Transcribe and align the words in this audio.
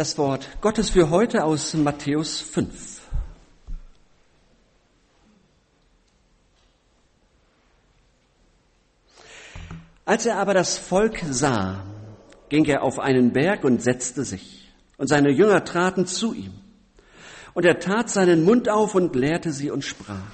Das 0.00 0.16
Wort 0.16 0.48
Gottes 0.62 0.88
für 0.88 1.10
heute 1.10 1.44
aus 1.44 1.74
Matthäus 1.74 2.40
5. 2.40 3.02
Als 10.06 10.24
er 10.24 10.38
aber 10.38 10.54
das 10.54 10.78
Volk 10.78 11.20
sah, 11.30 11.84
ging 12.48 12.64
er 12.64 12.82
auf 12.82 12.98
einen 12.98 13.34
Berg 13.34 13.62
und 13.62 13.82
setzte 13.82 14.24
sich, 14.24 14.72
und 14.96 15.08
seine 15.08 15.28
Jünger 15.28 15.66
traten 15.66 16.06
zu 16.06 16.32
ihm. 16.32 16.54
Und 17.52 17.66
er 17.66 17.78
tat 17.78 18.08
seinen 18.08 18.42
Mund 18.42 18.70
auf 18.70 18.94
und 18.94 19.14
lehrte 19.14 19.52
sie 19.52 19.70
und 19.70 19.84
sprach, 19.84 20.32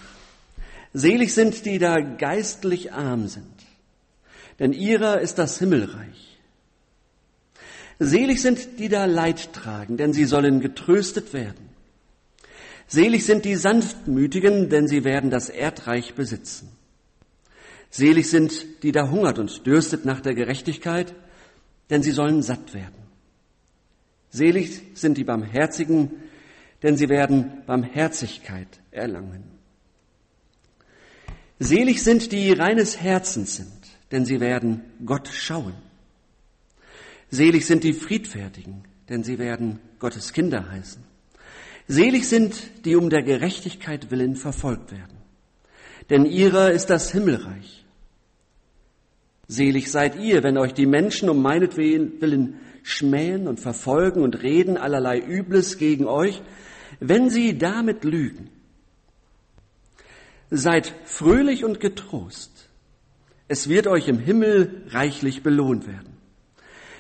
Selig 0.93 1.35
sind 1.35 1.67
die 1.67 1.81
da 1.81 1.99
geistlich 1.99 2.93
arm 2.93 3.27
sind, 3.27 3.67
denn 4.61 4.73
ihrer 4.73 5.21
ist 5.21 5.39
das 5.39 5.59
Himmelreich. 5.59 6.26
Selig 7.99 8.43
sind 8.43 8.79
die 8.79 8.89
da 8.89 9.07
Leid 9.07 9.53
tragen, 9.53 9.97
denn 9.97 10.13
sie 10.13 10.27
sollen 10.27 10.61
getröstet 10.61 11.33
werden. 11.33 11.71
Selig 12.87 13.25
sind 13.25 13.45
die 13.45 13.57
Sanftmütigen, 13.57 14.69
denn 14.69 14.87
sie 14.87 15.05
werden 15.05 15.31
das 15.31 15.49
Erdreich 15.49 16.15
besitzen. 16.15 16.69
Selig 17.91 18.29
sind 18.29 18.83
die 18.83 18.93
da 18.93 19.11
hungert 19.11 19.39
und 19.39 19.67
dürstet 19.67 20.05
nach 20.05 20.21
der 20.21 20.35
Gerechtigkeit, 20.35 21.15
denn 21.91 22.03
sie 22.03 22.11
sollen 22.11 22.43
satt 22.43 22.75
werden. 22.75 23.07
Selig 24.31 24.83
sind 24.95 25.17
die 25.17 25.25
Barmherzigen, 25.25 26.11
denn 26.83 26.97
sie 26.97 27.09
werden 27.09 27.63
Barmherzigkeit 27.67 28.69
erlangen. 28.91 29.45
Selig 31.59 32.03
sind 32.03 32.33
die 32.33 32.53
reines 32.53 33.01
Herzens 33.01 33.57
sind, 33.57 33.73
denn 34.13 34.27
sie 34.27 34.41
werden 34.41 34.83
Gott 35.07 35.29
schauen. 35.29 35.86
Selig 37.31 37.67
sind 37.67 37.85
die 37.85 37.93
Friedfertigen, 37.93 38.85
denn 39.09 39.25
sie 39.25 39.39
werden 39.39 39.81
Gottes 39.99 40.33
Kinder 40.33 40.71
heißen. 40.71 41.03
Selig 41.89 42.29
sind, 42.29 42.85
die 42.85 42.97
um 42.97 43.11
der 43.11 43.23
Gerechtigkeit 43.23 44.11
willen 44.11 44.37
verfolgt 44.37 44.93
werden, 44.93 45.19
denn 46.11 46.25
ihrer 46.25 46.71
ist 46.73 46.91
das 46.91 47.13
Himmelreich. 47.13 47.85
Selig 49.49 49.91
seid 49.91 50.19
ihr, 50.19 50.43
wenn 50.43 50.59
euch 50.59 50.75
die 50.75 50.87
Menschen 50.87 51.29
um 51.29 51.41
meinetwillen 51.41 52.59
schmähen 52.83 53.47
und 53.47 53.61
verfolgen 53.61 54.23
und 54.23 54.43
reden 54.43 54.77
allerlei 54.77 55.21
Übles 55.21 55.79
gegen 55.79 56.07
euch, 56.07 56.43
wenn 57.01 57.31
sie 57.31 57.59
damit 57.59 58.05
lügen. 58.05 58.51
Seid 60.51 60.93
fröhlich 61.05 61.65
und 61.65 61.81
getrost. 61.81 62.69
Es 63.49 63.69
wird 63.69 63.87
euch 63.87 64.09
im 64.09 64.19
Himmel 64.19 64.83
reichlich 64.89 65.43
belohnt 65.43 65.87
werden. 65.87 66.16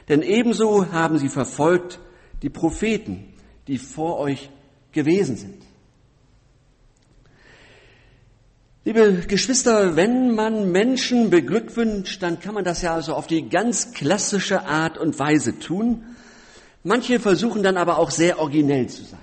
Denn 0.09 0.23
ebenso 0.23 0.93
haben 0.93 1.19
sie 1.19 1.29
verfolgt 1.29 1.99
die 2.43 2.51
Propheten, 2.51 3.33
die 3.67 3.79
vor 3.79 4.19
euch 4.19 4.51
gewesen 4.93 5.37
sind. 5.37 5.62
Liebe 8.84 9.25
Geschwister, 9.27 9.97
wenn 9.97 10.37
man 10.37 10.71
Menschen 10.71 11.29
beglückwünscht, 11.29 12.23
dann 12.23 12.39
kann 12.39 12.55
man 12.55 12.62
das 12.62 12.83
ja 12.83 12.95
also 12.95 13.15
auf 13.15 13.27
die 13.27 13.49
ganz 13.49 13.93
klassische 13.93 14.65
Art 14.65 14.97
und 14.97 15.19
Weise 15.19 15.59
tun. 15.59 16.05
Manche 16.84 17.19
versuchen 17.19 17.65
dann 17.65 17.77
aber 17.77 17.99
auch 17.99 18.12
sehr 18.12 18.39
originell 18.39 18.89
zu 18.89 19.03
sein. 19.03 19.19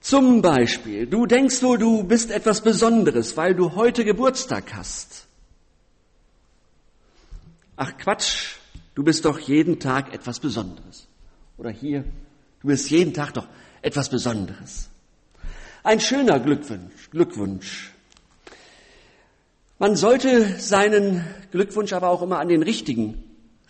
Zum 0.00 0.42
Beispiel, 0.42 1.06
du 1.06 1.24
denkst 1.24 1.62
wohl, 1.62 1.78
du 1.78 2.04
bist 2.04 2.30
etwas 2.30 2.60
Besonderes, 2.60 3.38
weil 3.38 3.54
du 3.54 3.74
heute 3.74 4.04
Geburtstag 4.04 4.74
hast. 4.74 5.26
Ach 7.76 7.96
Quatsch, 7.96 8.56
du 8.94 9.02
bist 9.02 9.24
doch 9.24 9.38
jeden 9.38 9.78
Tag 9.78 10.12
etwas 10.12 10.40
Besonderes. 10.40 11.06
Oder 11.56 11.70
hier, 11.70 12.04
du 12.60 12.68
bist 12.68 12.90
jeden 12.90 13.14
Tag 13.14 13.34
doch 13.34 13.46
etwas 13.82 14.08
Besonderes. 14.08 14.88
Ein 15.82 16.00
schöner 16.00 16.38
Glückwunsch, 16.38 17.10
Glückwunsch. 17.10 17.92
Man 19.78 19.96
sollte 19.96 20.58
seinen 20.58 21.24
Glückwunsch 21.52 21.94
aber 21.94 22.10
auch 22.10 22.20
immer 22.20 22.38
an 22.38 22.48
den 22.48 22.62
Richtigen 22.62 23.22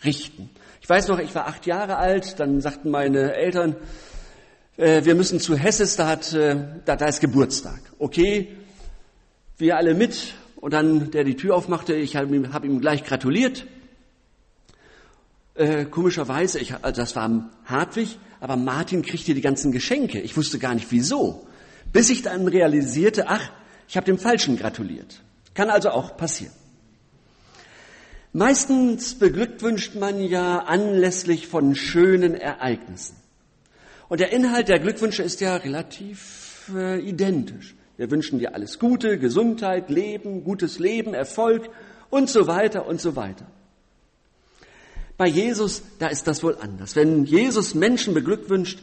richten. 0.03 0.49
Ich 0.81 0.89
weiß 0.89 1.07
noch, 1.07 1.19
ich 1.19 1.33
war 1.35 1.47
acht 1.47 1.65
Jahre 1.65 1.97
alt, 1.97 2.39
dann 2.39 2.59
sagten 2.59 2.89
meine 2.89 3.33
Eltern, 3.33 3.75
äh, 4.77 5.05
wir 5.05 5.15
müssen 5.15 5.39
zu 5.39 5.55
Hesses, 5.55 5.95
da, 5.95 6.07
hat, 6.07 6.33
äh, 6.33 6.57
da, 6.85 6.95
da 6.95 7.05
ist 7.05 7.21
Geburtstag. 7.21 7.79
Okay, 7.99 8.49
wir 9.57 9.77
alle 9.77 9.93
mit 9.93 10.33
und 10.55 10.73
dann, 10.73 11.11
der 11.11 11.23
die 11.23 11.35
Tür 11.35 11.55
aufmachte, 11.55 11.93
ich 11.93 12.15
habe 12.15 12.51
hab 12.51 12.65
ihm 12.65 12.81
gleich 12.81 13.03
gratuliert. 13.03 13.65
Äh, 15.55 15.85
komischerweise, 15.85 16.59
ich, 16.59 16.73
also 16.81 17.01
das 17.01 17.15
war 17.15 17.49
Hartwig, 17.65 18.19
aber 18.39 18.55
Martin 18.55 19.01
kriegte 19.01 19.33
die 19.33 19.41
ganzen 19.41 19.71
Geschenke. 19.71 20.19
Ich 20.19 20.37
wusste 20.37 20.59
gar 20.59 20.73
nicht 20.73 20.87
wieso. 20.91 21.47
Bis 21.91 22.09
ich 22.09 22.21
dann 22.21 22.47
realisierte, 22.47 23.27
ach, 23.27 23.51
ich 23.87 23.97
habe 23.97 24.05
dem 24.05 24.17
Falschen 24.17 24.57
gratuliert. 24.57 25.21
Kann 25.53 25.69
also 25.69 25.89
auch 25.89 26.15
passieren. 26.15 26.53
Meistens 28.33 29.15
beglückwünscht 29.15 29.95
man 29.95 30.21
ja 30.21 30.59
anlässlich 30.59 31.47
von 31.47 31.75
schönen 31.75 32.33
Ereignissen. 32.33 33.17
Und 34.07 34.21
der 34.21 34.31
Inhalt 34.31 34.69
der 34.69 34.79
Glückwünsche 34.79 35.21
ist 35.21 35.41
ja 35.41 35.57
relativ 35.57 36.71
äh, 36.73 36.99
identisch. 37.01 37.75
Wir 37.97 38.09
wünschen 38.09 38.39
dir 38.39 38.55
alles 38.55 38.79
Gute, 38.79 39.19
Gesundheit, 39.19 39.89
Leben, 39.89 40.45
gutes 40.45 40.79
Leben, 40.79 41.13
Erfolg 41.13 41.69
und 42.09 42.29
so 42.29 42.47
weiter 42.47 42.87
und 42.87 43.01
so 43.01 43.17
weiter. 43.17 43.45
Bei 45.17 45.27
Jesus, 45.27 45.83
da 45.99 46.07
ist 46.07 46.27
das 46.27 46.43
wohl 46.43 46.57
anders. 46.57 46.95
Wenn 46.95 47.25
Jesus 47.25 47.75
Menschen 47.75 48.13
beglückwünscht, 48.13 48.79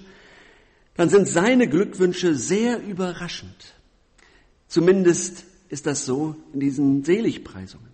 dann 0.94 1.08
sind 1.08 1.28
seine 1.28 1.68
Glückwünsche 1.68 2.34
sehr 2.34 2.82
überraschend. 2.82 3.74
Zumindest 4.66 5.44
ist 5.68 5.86
das 5.86 6.04
so 6.04 6.36
in 6.52 6.60
diesen 6.60 7.04
Seligpreisungen. 7.04 7.88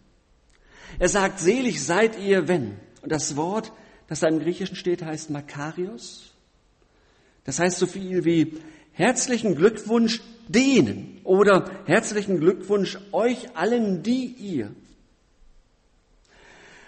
Er 0.98 1.08
sagt, 1.08 1.40
selig 1.40 1.84
seid 1.84 2.18
ihr, 2.18 2.48
wenn. 2.48 2.76
Und 3.02 3.12
das 3.12 3.36
Wort, 3.36 3.72
das 4.08 4.20
da 4.20 4.28
im 4.28 4.40
Griechischen 4.40 4.76
steht, 4.76 5.02
heißt 5.02 5.30
Makarios. 5.30 6.32
Das 7.44 7.58
heißt 7.58 7.78
so 7.78 7.86
viel 7.86 8.24
wie 8.24 8.54
herzlichen 8.92 9.54
Glückwunsch 9.54 10.22
denen 10.48 11.20
oder 11.24 11.70
herzlichen 11.86 12.38
Glückwunsch 12.40 12.98
euch 13.12 13.56
allen, 13.56 14.02
die 14.02 14.26
ihr. 14.26 14.70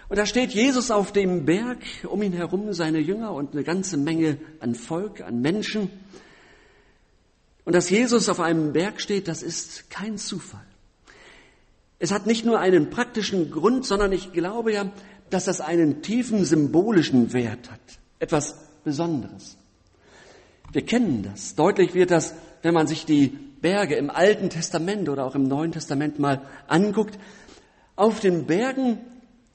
Und 0.09 0.17
da 0.17 0.25
steht 0.25 0.51
Jesus 0.51 0.89
auf 0.89 1.11
dem 1.11 1.45
Berg, 1.45 1.79
um 2.07 2.21
ihn 2.23 2.33
herum 2.33 2.73
seine 2.73 2.99
Jünger 2.99 3.33
und 3.33 3.53
eine 3.53 3.63
ganze 3.63 3.97
Menge 3.97 4.37
an 4.59 4.73
Volk, 4.73 5.21
an 5.21 5.41
Menschen. 5.41 5.89
Und 7.65 7.73
dass 7.73 7.89
Jesus 7.89 8.29
auf 8.29 8.39
einem 8.39 8.71
Berg 8.71 9.01
steht, 9.01 9.27
das 9.27 9.43
ist 9.43 9.89
kein 9.89 10.17
Zufall. 10.17 10.65
Es 11.99 12.11
hat 12.11 12.25
nicht 12.25 12.45
nur 12.45 12.59
einen 12.59 12.89
praktischen 12.89 13.51
Grund, 13.51 13.85
sondern 13.85 14.13
ich 14.13 14.31
glaube 14.31 14.71
ja, 14.71 14.91
dass 15.29 15.45
das 15.45 15.59
einen 15.59 16.01
tiefen 16.01 16.45
symbolischen 16.45 17.33
Wert 17.33 17.69
hat. 17.69 17.81
Etwas 18.19 18.55
Besonderes. 18.85 19.57
Wir 20.71 20.85
kennen 20.85 21.23
das. 21.23 21.55
Deutlich 21.55 21.93
wird 21.93 22.11
das, 22.11 22.33
wenn 22.61 22.73
man 22.73 22.87
sich 22.87 23.05
die 23.05 23.37
Berge 23.61 23.95
im 23.95 24.09
Alten 24.09 24.49
Testament 24.49 25.09
oder 25.09 25.25
auch 25.25 25.35
im 25.35 25.43
Neuen 25.43 25.71
Testament 25.71 26.19
mal 26.19 26.41
anguckt. 26.67 27.17
Auf 27.95 28.19
den 28.19 28.45
Bergen, 28.45 28.99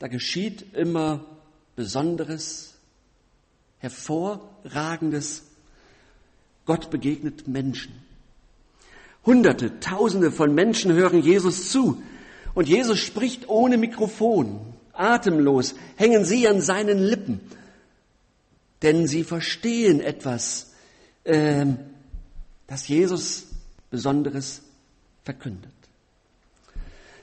da 0.02 0.08
geschieht 0.08 0.74
immer 0.74 1.24
Besonderes, 1.76 2.74
Hervorragendes. 3.78 5.44
Gott 6.66 6.90
begegnet 6.90 7.46
Menschen. 7.46 7.94
Hunderte, 9.24 9.78
Tausende 9.78 10.32
von 10.32 10.56
Menschen 10.56 10.92
hören 10.92 11.22
Jesus 11.22 11.70
zu. 11.70 12.02
Und 12.52 12.68
Jesus 12.68 12.98
spricht 12.98 13.48
ohne 13.48 13.78
Mikrofon, 13.78 14.74
atemlos, 14.92 15.76
hängen 15.94 16.24
sie 16.24 16.48
an 16.48 16.60
seinen 16.60 16.98
Lippen, 16.98 17.40
denn 18.82 19.06
sie 19.06 19.22
verstehen 19.22 20.00
etwas, 20.00 20.72
äh, 21.22 21.66
das 22.66 22.88
Jesus 22.88 23.46
Besonderes 23.88 24.62
verkündet. 25.22 25.70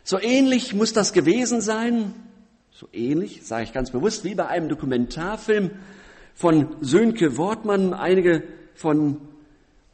So 0.06 0.18
ähnlich 0.18 0.74
muss 0.74 0.94
das 0.94 1.12
gewesen 1.12 1.60
sein, 1.60 2.14
so 2.80 2.88
ähnlich, 2.94 3.46
sage 3.46 3.66
ich 3.66 3.74
ganz 3.74 3.92
bewusst, 3.92 4.24
wie 4.24 4.36
bei 4.36 4.48
einem 4.48 4.70
Dokumentarfilm 4.70 5.72
von 6.34 6.78
Sönke 6.80 7.36
Wortmann. 7.36 7.94
Einige 7.94 8.44
von 8.74 9.20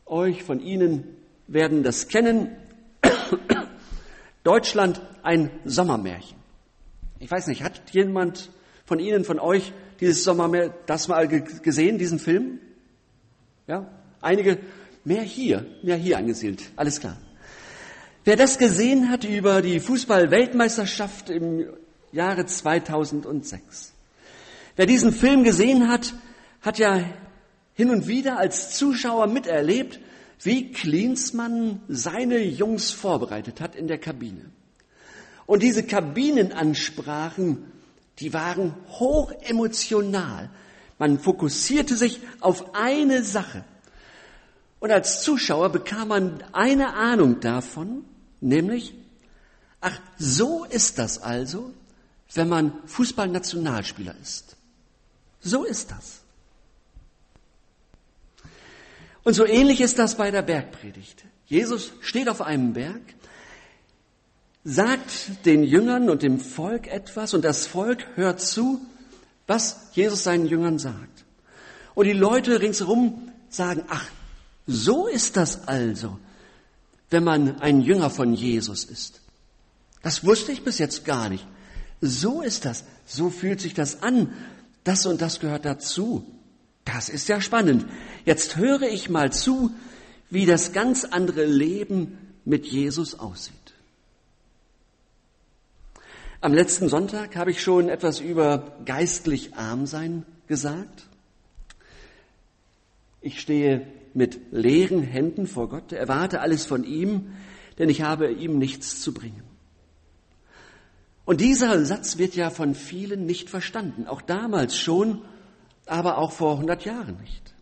euch, 0.06 0.44
von 0.44 0.60
Ihnen 0.60 1.04
werden 1.48 1.82
das 1.82 2.10
kennen. 2.10 2.56
Deutschland 4.44 5.02
ein 5.24 5.50
Sommermärchen. 5.66 6.38
Ich 7.18 7.32
weiß 7.32 7.48
nicht, 7.48 7.64
hat 7.64 7.82
jemand 7.90 8.52
von 8.86 9.00
Ihnen, 9.00 9.24
von 9.24 9.40
euch 9.40 9.74
dieses 10.00 10.24
Sommermärchen, 10.24 10.76
das 10.86 11.08
mal 11.08 11.28
gesehen, 11.28 11.98
diesen 11.98 12.20
Film? 12.20 12.60
Ja? 13.66 13.90
Einige, 14.22 14.60
mehr 15.04 15.24
hier, 15.24 15.66
mehr 15.82 15.98
hier 15.98 16.20
angesiedelt. 16.20 16.62
Alles 16.76 17.00
klar. 17.00 17.18
Wer 18.26 18.36
das 18.36 18.60
gesehen 18.60 19.10
hat 19.10 19.24
über 19.24 19.64
die 19.64 19.80
Fußball-Weltmeisterschaft 19.80 21.32
im 21.32 21.66
Jahre 22.16 22.46
2006, 22.46 23.92
wer 24.78 24.86
diesen 24.86 25.12
Film 25.12 25.44
gesehen 25.44 25.90
hat, 25.90 26.14
hat 26.62 26.80
ja 26.80 27.04
hin 27.74 27.90
und 27.90 28.08
wieder 28.08 28.38
als 28.38 28.78
Zuschauer 28.78 29.28
miterlebt, 29.28 30.00
wie 30.42 30.72
Klinsmann 30.72 31.82
seine 31.90 32.40
Jungs 32.40 32.92
vorbereitet 32.92 33.60
hat 33.60 33.76
in 33.76 33.88
der 33.88 33.98
Kabine. 33.98 34.46
Und 35.46 35.62
diese 35.62 35.84
Kabinenansprachen, 35.84 37.66
die 38.20 38.34
waren 38.34 38.74
hoch 38.92 39.34
emotional. 39.42 40.50
Man 40.98 41.20
fokussierte 41.20 41.98
sich 41.98 42.22
auf 42.40 42.76
eine 42.76 43.24
Sache. 43.24 43.66
Und 44.80 44.92
als 44.92 45.22
Zuschauer 45.22 45.70
bekam 45.70 46.08
man 46.08 46.44
eine 46.54 46.94
Ahnung 46.94 47.42
davon, 47.42 48.06
nämlich, 48.40 48.94
ach, 49.82 50.00
so 50.18 50.64
ist 50.64 50.98
das 50.98 51.22
also, 51.22 51.74
wenn 52.34 52.50
man 52.50 52.74
Fußballnationalspieler 52.86 54.16
ist. 54.22 54.56
So 55.42 55.64
ist 55.64 55.92
das. 55.92 56.22
Und 59.24 59.34
so 59.34 59.46
ähnlich 59.46 59.82
ist 59.82 60.00
das 60.00 60.18
bei 60.18 60.32
der 60.32 60.42
Bergpredigt. 60.42 61.24
Jesus 61.48 61.92
steht 62.02 62.30
auf 62.30 62.42
einem 62.42 62.74
Berg, 62.74 63.02
sagt 64.64 65.46
den 65.46 65.64
Jüngern 65.64 66.10
und 66.10 66.24
dem 66.24 66.40
Volk 66.40 66.88
etwas 66.88 67.34
und 67.34 67.44
das 67.44 67.68
Volk 67.68 68.06
hört 68.16 68.42
zu, 68.42 68.82
was 69.48 69.90
Jesus 69.94 70.24
seinen 70.24 70.48
Jüngern 70.48 70.80
sagt. 70.80 71.24
Und 71.94 72.06
die 72.06 72.14
Leute 72.14 72.62
ringsherum 72.62 73.32
sagen, 73.50 73.84
ach, 73.88 74.08
so 74.68 75.08
ist 75.08 75.38
das 75.38 75.68
also, 75.68 76.20
wenn 77.10 77.24
man 77.24 77.62
ein 77.62 77.82
Jünger 77.82 78.10
von 78.10 78.34
Jesus 78.34 78.84
ist. 78.84 79.22
Das 80.02 80.26
wusste 80.26 80.52
ich 80.52 80.64
bis 80.64 80.78
jetzt 80.80 81.06
gar 81.06 81.30
nicht. 81.30 81.46
So 82.02 82.42
ist 82.42 82.66
das. 82.66 82.84
So 83.06 83.30
fühlt 83.30 83.62
sich 83.62 83.74
das 83.74 84.04
an. 84.04 84.34
Das 84.84 85.06
und 85.06 85.22
das 85.22 85.40
gehört 85.40 85.66
dazu. 85.66 86.26
Das 86.86 87.10
ist 87.10 87.28
ja 87.28 87.42
spannend. 87.42 87.86
Jetzt 88.26 88.58
höre 88.58 88.84
ich 88.84 89.10
mal 89.10 89.32
zu, 89.32 89.72
wie 90.30 90.46
das 90.46 90.74
ganz 90.74 91.04
andere 91.06 91.46
Leben 91.46 92.18
mit 92.46 92.66
Jesus 92.66 93.18
aussieht. 93.18 93.56
Am 96.42 96.54
letzten 96.54 96.90
Sonntag 96.90 97.36
habe 97.36 97.50
ich 97.50 97.62
schon 97.62 97.90
etwas 97.90 98.20
über 98.20 98.78
geistlich 98.86 99.56
arm 99.56 99.88
sein 99.88 100.26
gesagt. 100.48 101.08
Ich 103.22 103.42
stehe 103.42 103.88
mit 104.14 104.40
leeren 104.52 105.02
Händen 105.02 105.48
vor 105.48 105.70
Gott, 105.70 105.92
erwarte 105.92 106.42
alles 106.42 106.68
von 106.68 106.84
ihm, 106.84 107.34
denn 107.80 107.90
ich 107.90 108.04
habe 108.04 108.32
ihm 108.32 108.60
nichts 108.60 109.02
zu 109.02 109.12
bringen. 109.14 109.42
Und 111.26 111.42
dieser 111.42 111.84
Satz 111.86 112.18
wird 112.18 112.36
ja 112.36 112.52
von 112.52 112.76
vielen 112.76 113.26
nicht 113.26 113.50
verstanden, 113.50 114.08
auch 114.08 114.22
damals 114.22 114.78
schon, 114.78 115.22
aber 115.88 116.20
auch 116.20 116.32
vor 116.32 116.54
100 116.54 116.86
Jahren 116.86 117.18
nicht. 117.22 117.54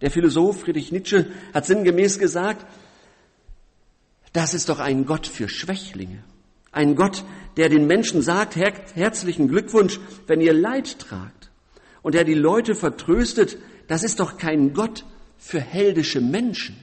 Der 0.00 0.10
Philosoph 0.10 0.60
Friedrich 0.60 0.92
Nietzsche 0.92 1.26
hat 1.54 1.66
sinngemäß 1.66 2.18
gesagt, 2.18 2.66
das 4.32 4.54
ist 4.54 4.68
doch 4.68 4.80
ein 4.80 5.06
Gott 5.06 5.26
für 5.26 5.48
Schwächlinge. 5.48 6.22
Ein 6.72 6.94
Gott, 6.94 7.24
der 7.56 7.70
den 7.70 7.86
Menschen 7.86 8.20
sagt, 8.20 8.56
her 8.56 8.74
herzlichen 8.94 9.48
Glückwunsch, 9.48 9.98
wenn 10.26 10.42
ihr 10.42 10.52
Leid 10.52 10.98
tragt. 10.98 11.50
Und 12.02 12.14
der 12.14 12.24
die 12.24 12.34
Leute 12.34 12.74
vertröstet, 12.74 13.56
das 13.88 14.02
ist 14.02 14.20
doch 14.20 14.36
kein 14.36 14.74
Gott 14.74 15.04
für 15.38 15.60
heldische 15.60 16.20
Menschen. 16.20 16.76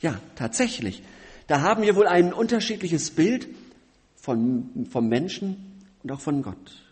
Ja, 0.00 0.20
tatsächlich. 0.36 1.02
Da 1.48 1.62
haben 1.62 1.82
wir 1.82 1.96
wohl 1.96 2.06
ein 2.06 2.32
unterschiedliches 2.32 3.10
Bild 3.10 3.48
von, 4.20 4.86
vom 4.90 5.08
Menschen 5.08 5.82
und 6.02 6.12
auch 6.12 6.20
von 6.20 6.42
Gott. 6.42 6.82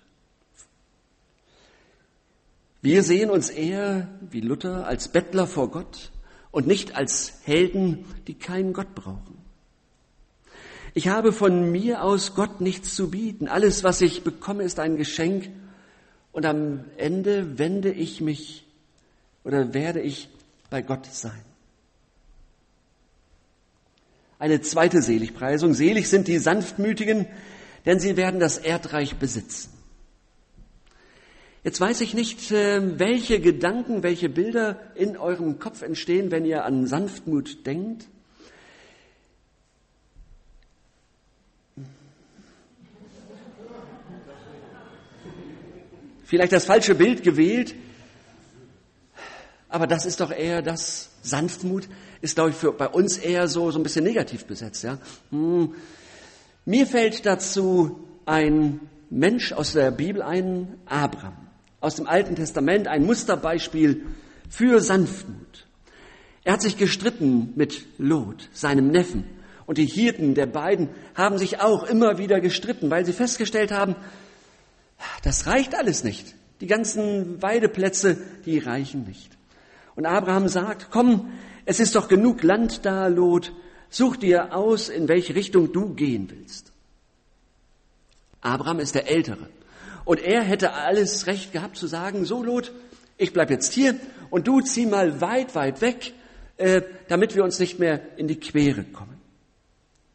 Wir 2.81 3.03
sehen 3.03 3.31
uns 3.31 3.51
eher, 3.51 4.09
wie 4.31 4.41
Luther, 4.41 4.87
als 4.87 5.09
Bettler 5.09 5.47
vor 5.47 5.71
Gott 5.71 6.11
und 6.51 6.67
nicht 6.67 6.97
als 6.97 7.41
Helden, 7.45 8.05
die 8.27 8.35
keinen 8.35 8.73
Gott 8.73 8.95
brauchen. 8.95 9.37
Ich 10.95 11.09
habe 11.09 11.33
von 11.33 11.71
mir 11.71 12.03
aus 12.03 12.35
Gott 12.35 12.61
nichts 12.61 12.95
zu 12.95 13.11
bieten. 13.11 13.49
Alles, 13.49 13.85
was 13.85 14.01
ich 14.01 14.23
bekomme, 14.23 14.63
ist 14.63 14.79
ein 14.79 14.97
Geschenk. 14.97 15.51
Und 16.33 16.47
am 16.47 16.85
Ende 16.97 17.59
wende 17.59 17.93
ich 17.93 18.21
mich 18.21 18.65
oder 19.45 19.75
werde 19.75 20.01
ich 20.01 20.29
bei 20.71 20.83
Gott 20.83 21.07
sein. 21.07 21.48
Eine 24.39 24.61
zweite 24.61 25.03
Seligpreisung. 25.03 25.75
Selig 25.75 26.09
sind 26.09 26.29
die 26.29 26.39
Sanftmütigen, 26.39 27.27
denn 27.87 27.99
sie 27.99 28.17
werden 28.17 28.39
das 28.39 28.59
Erdreich 28.59 29.17
besitzen. 29.17 29.71
Jetzt 31.65 31.81
weiß 31.81 32.01
ich 32.03 32.15
nicht, 32.15 32.53
äh, 32.53 32.99
welche 32.99 33.41
Gedanken, 33.41 34.03
welche 34.03 34.29
Bilder 34.29 34.81
in 34.95 35.17
eurem 35.17 35.59
Kopf 35.59 35.83
entstehen, 35.83 36.31
wenn 36.31 36.45
ihr 36.45 36.65
an 36.65 36.87
Sanftmut 36.87 37.67
denkt. 37.67 38.07
Vielleicht 46.25 46.53
das 46.53 46.67
falsche 46.67 46.95
Bild 46.95 47.23
gewählt, 47.23 47.75
aber 49.69 49.87
das 49.87 50.07
ist 50.07 50.21
doch 50.21 50.31
eher 50.31 50.63
das 50.63 51.11
Sanftmut, 51.23 51.89
ist, 52.21 52.35
glaube 52.35 52.51
ich, 52.51 52.57
für, 52.57 52.73
bei 52.73 52.89
uns 52.89 53.19
eher 53.19 53.49
so, 53.49 53.71
so 53.71 53.79
ein 53.79 53.83
bisschen 53.83 54.05
negativ 54.05 54.47
besetzt. 54.47 54.83
Ja? 54.83 54.99
Hm. 55.31 55.75
Mir 56.65 56.87
fällt 56.87 57.27
dazu 57.27 58.05
ein 58.25 58.81
Mensch 59.11 59.53
aus 59.53 59.73
der 59.73 59.91
Bibel 59.91 60.23
ein, 60.23 60.79
Abraham, 60.87 61.37
aus 61.81 61.97
dem 61.97 62.07
Alten 62.07 62.35
Testament, 62.37 62.89
ein 62.89 63.05
Musterbeispiel 63.05 64.07
für 64.49 64.81
Sanftmut. 64.81 65.67
Er 66.45 66.55
hat 66.55 66.63
sich 66.63 66.77
gestritten 66.77 67.53
mit 67.57 67.87
Lot, 67.99 68.49
seinem 68.53 68.89
Neffen. 68.89 69.25
Und 69.67 69.77
die 69.77 69.87
Hirten 69.87 70.35
der 70.35 70.47
beiden 70.47 70.89
haben 71.15 71.37
sich 71.37 71.61
auch 71.61 71.85
immer 71.85 72.17
wieder 72.17 72.41
gestritten, 72.41 72.89
weil 72.91 73.05
sie 73.05 73.13
festgestellt 73.13 73.71
haben, 73.71 73.97
das 75.23 75.47
reicht 75.47 75.75
alles 75.75 76.05
nicht. 76.05 76.35
Die 76.61 76.67
ganzen 76.67 77.41
Weideplätze, 77.43 78.17
die 78.47 78.59
reichen 78.59 79.05
nicht. 79.05 79.38
Und 79.99 80.07
Abraham 80.07 80.47
sagt, 80.47 80.93
komm, 80.93 81.33
es 81.65 81.81
ist 81.81 81.97
doch 81.97 82.07
genug 82.07 82.45
Land 82.45 82.87
da, 82.87 83.09
Lot, 83.09 83.53
such 83.91 84.17
dir 84.19 84.55
aus, 84.55 84.89
in 84.91 85.09
welche 85.09 85.35
Richtung 85.35 85.73
du 85.73 85.93
gehen 85.93 86.31
willst. 86.31 86.71
Abraham 88.41 88.79
ist 88.79 88.95
der 88.95 89.11
Ältere. 89.11 89.49
Und 90.05 90.21
er 90.21 90.43
hätte 90.43 90.75
alles 90.75 91.27
Recht 91.27 91.53
gehabt 91.53 91.77
zu 91.77 91.89
sagen, 91.89 92.25
so 92.25 92.45
Lot, 92.45 92.71
ich 93.17 93.33
bleib 93.33 93.51
jetzt 93.51 93.73
hier 93.73 93.97
und 94.31 94.47
du 94.47 94.61
zieh 94.61 94.87
mal 94.87 95.21
weit, 95.21 95.57
weit 95.57 95.81
weg, 95.81 96.13
äh, 96.59 96.83
damit 97.09 97.35
wir 97.35 97.43
uns 97.43 97.59
nicht 97.59 97.81
mehr 97.81 98.17
in 98.17 98.29
die 98.29 98.39
Quere 98.39 98.85
kommen. 98.85 99.21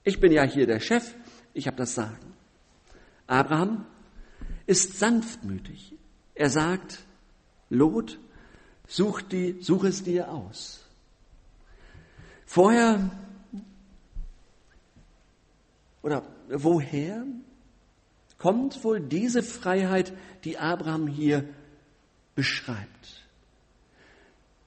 Ich 0.05 0.21
bin 0.21 0.31
ja 0.31 0.43
hier 0.43 0.65
der 0.65 0.79
Chef, 0.79 1.13
ich 1.53 1.67
habe 1.67 1.75
das 1.75 1.93
Sagen. 1.93 2.33
Abraham 3.27 3.85
ist 4.65 4.97
sanftmütig. 4.97 5.93
Er 6.35 6.49
sagt, 6.49 6.99
Lot, 7.69 8.17
Such, 8.87 9.21
die, 9.21 9.57
such 9.61 9.85
es 9.85 10.03
dir 10.03 10.29
aus. 10.29 10.81
Vorher 12.45 13.09
oder 16.01 16.23
woher 16.49 17.25
kommt 18.37 18.83
wohl 18.83 18.99
diese 18.99 19.41
Freiheit, 19.41 20.13
die 20.43 20.57
Abraham 20.57 21.07
hier 21.07 21.45
beschreibt? 22.35 23.23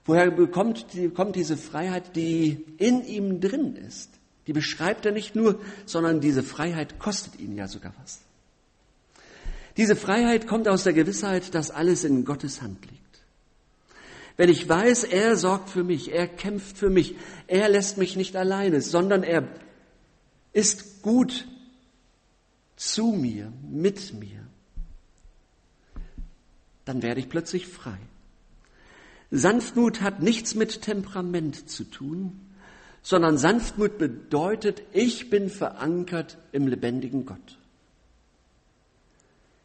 Woher 0.05 0.31
bekommt, 0.31 0.93
die, 0.93 1.09
kommt 1.09 1.35
diese 1.35 1.57
Freiheit, 1.57 2.15
die 2.15 2.65
in 2.77 3.05
ihm 3.05 3.39
drin 3.39 3.75
ist? 3.75 4.09
Die 4.47 4.53
beschreibt 4.53 5.05
er 5.05 5.11
nicht 5.11 5.35
nur, 5.35 5.59
sondern 5.85 6.21
diese 6.21 6.43
Freiheit 6.43 6.97
kostet 6.97 7.39
ihn 7.39 7.55
ja 7.55 7.67
sogar 7.67 7.93
was. 8.01 8.21
Diese 9.75 9.95
Freiheit 9.95 10.47
kommt 10.47 10.67
aus 10.67 10.83
der 10.85 10.93
Gewissheit, 10.93 11.53
dass 11.53 11.69
alles 11.69 12.03
in 12.03 12.25
Gottes 12.25 12.61
Hand 12.61 12.85
liegt. 12.89 13.06
Wenn 14.37 14.49
ich 14.49 14.69
weiß, 14.69 15.03
er 15.03 15.35
sorgt 15.35 15.71
für 15.71 15.83
mich, 15.83 16.13
er 16.13 16.27
kämpft 16.27 16.77
für 16.77 16.91
mich, 16.91 17.15
er 17.47 17.67
lässt 17.69 17.97
mich 17.97 18.15
nicht 18.15 18.35
alleine, 18.35 18.81
sondern 18.81 19.23
er 19.23 19.47
ist 20.53 21.01
gut 21.01 21.47
zu 22.75 23.07
mir, 23.07 23.51
mit 23.67 24.13
mir, 24.13 24.47
dann 26.85 27.01
werde 27.01 27.19
ich 27.19 27.29
plötzlich 27.29 27.67
frei. 27.67 27.97
Sanftmut 29.31 30.01
hat 30.01 30.21
nichts 30.21 30.53
mit 30.55 30.83
Temperament 30.83 31.69
zu 31.69 31.83
tun, 31.83 32.39
sondern 33.01 33.37
Sanftmut 33.37 33.97
bedeutet, 33.97 34.83
ich 34.93 35.29
bin 35.29 35.49
verankert 35.49 36.37
im 36.51 36.67
lebendigen 36.67 37.25
Gott. 37.25 37.57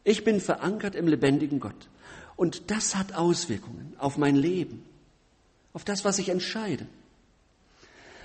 Ich 0.03 0.23
bin 0.23 0.41
verankert 0.41 0.95
im 0.95 1.07
lebendigen 1.07 1.59
Gott. 1.59 1.89
Und 2.43 2.71
das 2.71 2.97
hat 2.97 3.15
Auswirkungen 3.15 3.95
auf 3.97 4.17
mein 4.17 4.35
Leben, 4.35 4.83
auf 5.71 5.85
das, 5.85 6.03
was 6.03 6.19
ich 6.19 6.27
entscheide. 6.27 6.85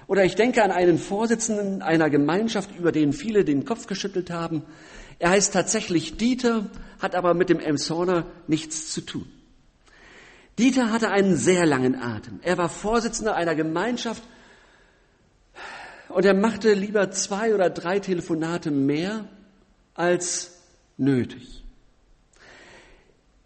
Oder 0.09 0.25
ich 0.25 0.35
denke 0.35 0.65
an 0.65 0.73
einen 0.73 0.99
Vorsitzenden 0.99 1.83
einer 1.83 2.11
Gemeinschaft, 2.11 2.77
über 2.77 2.91
den 2.91 3.13
viele 3.13 3.45
den 3.45 3.65
Kopf 3.65 3.87
geschüttelt 3.87 4.33
haben. 4.33 4.65
Er 5.21 5.31
heißt 5.31 5.53
tatsächlich 5.53 6.17
Dieter, 6.17 6.69
hat 6.99 7.15
aber 7.15 7.33
mit 7.33 7.49
dem 7.49 7.61
Emshorner 7.61 8.27
nichts 8.49 8.93
zu 8.93 9.03
tun. 9.03 9.31
Dieter 10.59 10.91
hatte 10.91 11.13
einen 11.13 11.37
sehr 11.37 11.65
langen 11.65 11.95
Atem. 11.95 12.41
Er 12.43 12.59
war 12.59 12.69
Vorsitzender 12.69 13.37
einer 13.37 13.55
Gemeinschaft 13.55 14.25
und 16.09 16.25
er 16.25 16.35
machte 16.35 16.73
lieber 16.73 17.13
zwei 17.13 17.55
oder 17.55 17.71
drei 17.71 18.01
Telefonate 18.01 18.73
mehr 18.73 19.27
als 19.95 20.59
nötig. 20.97 21.63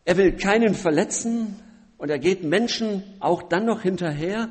Er 0.05 0.17
will 0.17 0.33
keinen 0.33 0.75
verletzen 0.75 1.59
und 1.99 2.11
er 2.11 2.19
geht 2.19 2.43
Menschen 2.43 3.03
auch 3.21 3.43
dann 3.43 3.67
noch 3.67 3.83
hinterher, 3.83 4.49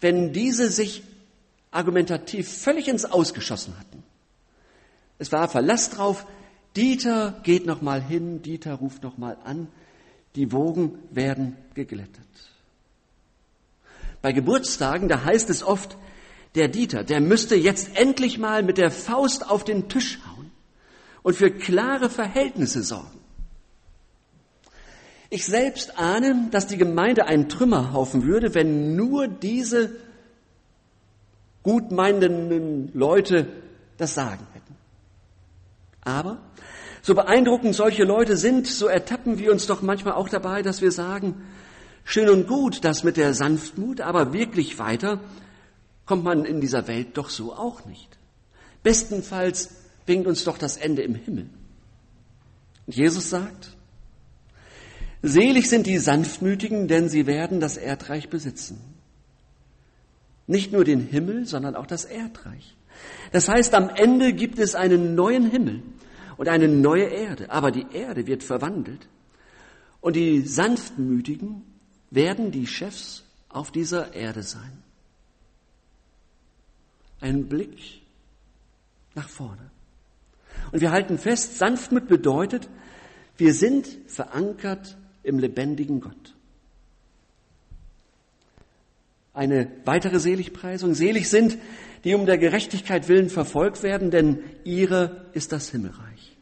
wenn 0.00 0.32
diese 0.32 0.70
sich 0.70 1.02
argumentativ 1.70 2.48
völlig 2.48 2.88
ins 2.88 3.04
Ausgeschossen 3.04 3.78
hatten. 3.78 4.02
Es 5.18 5.30
war 5.30 5.48
Verlass 5.48 5.90
drauf, 5.90 6.26
Dieter 6.76 7.40
geht 7.44 7.66
noch 7.66 7.82
mal 7.82 8.02
hin, 8.02 8.42
Dieter 8.42 8.74
ruft 8.74 9.02
noch 9.02 9.18
mal 9.18 9.36
an, 9.44 9.68
die 10.34 10.52
Wogen 10.52 10.98
werden 11.10 11.56
geglättet. 11.74 12.18
Bei 14.20 14.32
Geburtstagen, 14.32 15.08
da 15.08 15.24
heißt 15.24 15.50
es 15.50 15.62
oft, 15.62 15.96
der 16.54 16.68
Dieter, 16.68 17.04
der 17.04 17.20
müsste 17.20 17.56
jetzt 17.56 17.96
endlich 17.96 18.38
mal 18.38 18.62
mit 18.62 18.78
der 18.78 18.90
Faust 18.90 19.48
auf 19.48 19.64
den 19.64 19.88
Tisch 19.88 20.18
hauen 20.26 20.50
und 21.22 21.34
für 21.36 21.50
klare 21.50 22.10
Verhältnisse 22.10 22.82
sorgen. 22.82 23.21
Ich 25.34 25.46
selbst 25.46 25.98
ahne, 25.98 26.48
dass 26.50 26.66
die 26.66 26.76
Gemeinde 26.76 27.24
ein 27.24 27.48
Trümmerhaufen 27.48 28.26
würde, 28.26 28.54
wenn 28.54 28.96
nur 28.96 29.28
diese 29.28 29.96
gutmeinenden 31.62 32.90
Leute 32.92 33.46
das 33.96 34.12
Sagen 34.12 34.46
hätten. 34.52 34.76
Aber 36.02 36.36
so 37.00 37.14
beeindruckend 37.14 37.74
solche 37.74 38.04
Leute 38.04 38.36
sind, 38.36 38.66
so 38.66 38.88
ertappen 38.88 39.38
wir 39.38 39.52
uns 39.52 39.66
doch 39.66 39.80
manchmal 39.80 40.12
auch 40.12 40.28
dabei, 40.28 40.60
dass 40.60 40.82
wir 40.82 40.92
sagen, 40.92 41.46
schön 42.04 42.28
und 42.28 42.46
gut 42.46 42.84
das 42.84 43.02
mit 43.02 43.16
der 43.16 43.32
Sanftmut, 43.32 44.02
aber 44.02 44.34
wirklich 44.34 44.78
weiter 44.78 45.18
kommt 46.04 46.24
man 46.24 46.44
in 46.44 46.60
dieser 46.60 46.88
Welt 46.88 47.16
doch 47.16 47.30
so 47.30 47.54
auch 47.54 47.86
nicht. 47.86 48.18
Bestenfalls 48.82 49.70
winkt 50.04 50.26
uns 50.26 50.44
doch 50.44 50.58
das 50.58 50.76
Ende 50.76 51.00
im 51.00 51.14
Himmel. 51.14 51.48
Und 52.86 52.94
Jesus 52.94 53.30
sagt, 53.30 53.78
Selig 55.22 55.68
sind 55.68 55.86
die 55.86 55.98
Sanftmütigen, 55.98 56.88
denn 56.88 57.08
sie 57.08 57.26
werden 57.26 57.60
das 57.60 57.76
Erdreich 57.76 58.28
besitzen. 58.28 58.80
Nicht 60.48 60.72
nur 60.72 60.84
den 60.84 61.00
Himmel, 61.00 61.46
sondern 61.46 61.76
auch 61.76 61.86
das 61.86 62.04
Erdreich. 62.04 62.76
Das 63.30 63.48
heißt, 63.48 63.74
am 63.74 63.88
Ende 63.88 64.32
gibt 64.32 64.58
es 64.58 64.74
einen 64.74 65.14
neuen 65.14 65.48
Himmel 65.48 65.82
und 66.36 66.48
eine 66.48 66.68
neue 66.68 67.04
Erde, 67.04 67.50
aber 67.50 67.70
die 67.70 67.86
Erde 67.92 68.26
wird 68.26 68.42
verwandelt. 68.42 69.08
Und 70.00 70.16
die 70.16 70.42
Sanftmütigen 70.42 71.62
werden 72.10 72.50
die 72.50 72.66
Chefs 72.66 73.24
auf 73.48 73.70
dieser 73.70 74.14
Erde 74.14 74.42
sein. 74.42 74.82
Ein 77.20 77.48
Blick 77.48 78.02
nach 79.14 79.28
vorne. 79.28 79.70
Und 80.72 80.80
wir 80.80 80.90
halten 80.90 81.18
fest, 81.18 81.58
Sanftmut 81.58 82.08
bedeutet, 82.08 82.68
wir 83.36 83.54
sind 83.54 83.86
verankert 84.08 84.96
im 85.22 85.38
lebendigen 85.38 86.00
Gott. 86.00 86.34
Eine 89.34 89.68
weitere 89.84 90.18
Seligpreisung. 90.18 90.94
Selig 90.94 91.30
sind, 91.30 91.56
die 92.04 92.14
um 92.14 92.26
der 92.26 92.38
Gerechtigkeit 92.38 93.08
willen 93.08 93.30
verfolgt 93.30 93.82
werden, 93.82 94.10
denn 94.10 94.40
ihre 94.64 95.26
ist 95.32 95.52
das 95.52 95.70
Himmelreich. 95.70 96.36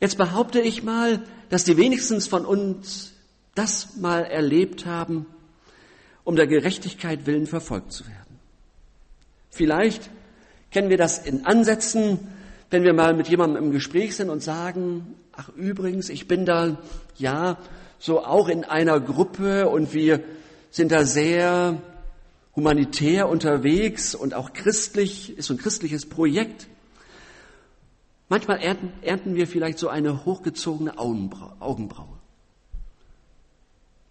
Jetzt 0.00 0.16
behaupte 0.16 0.60
ich 0.60 0.82
mal, 0.82 1.22
dass 1.50 1.64
die 1.64 1.76
wenigstens 1.76 2.26
von 2.26 2.46
uns 2.46 3.12
das 3.54 3.96
mal 3.96 4.24
erlebt 4.24 4.86
haben, 4.86 5.26
um 6.24 6.36
der 6.36 6.46
Gerechtigkeit 6.46 7.26
willen 7.26 7.46
verfolgt 7.46 7.92
zu 7.92 8.06
werden. 8.06 8.38
Vielleicht 9.50 10.10
kennen 10.70 10.90
wir 10.90 10.98
das 10.98 11.18
in 11.18 11.44
Ansätzen, 11.44 12.18
wenn 12.70 12.82
wir 12.82 12.92
mal 12.92 13.14
mit 13.14 13.28
jemandem 13.28 13.64
im 13.64 13.70
Gespräch 13.72 14.16
sind 14.16 14.30
und 14.30 14.42
sagen, 14.42 15.14
ach 15.32 15.48
übrigens, 15.50 16.08
ich 16.08 16.28
bin 16.28 16.44
da, 16.44 16.78
ja, 17.16 17.58
so 17.98 18.24
auch 18.24 18.48
in 18.48 18.64
einer 18.64 19.00
Gruppe 19.00 19.68
und 19.68 19.94
wir 19.94 20.22
sind 20.70 20.92
da 20.92 21.04
sehr 21.04 21.80
humanitär 22.54 23.28
unterwegs 23.28 24.14
und 24.14 24.34
auch 24.34 24.52
christlich, 24.52 25.36
ist 25.36 25.46
so 25.46 25.54
ein 25.54 25.58
christliches 25.58 26.06
Projekt. 26.06 26.66
Manchmal 28.28 28.60
ernten, 28.60 28.92
ernten 29.02 29.34
wir 29.36 29.46
vielleicht 29.46 29.78
so 29.78 29.88
eine 29.88 30.24
hochgezogene 30.24 30.98
Augenbraue. 30.98 32.18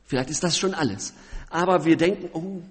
Vielleicht 0.06 0.30
ist 0.30 0.44
das 0.44 0.58
schon 0.58 0.74
alles. 0.74 1.14
Aber 1.50 1.86
wir 1.86 1.98
denken, 1.98 2.30
oh, 2.34 2.62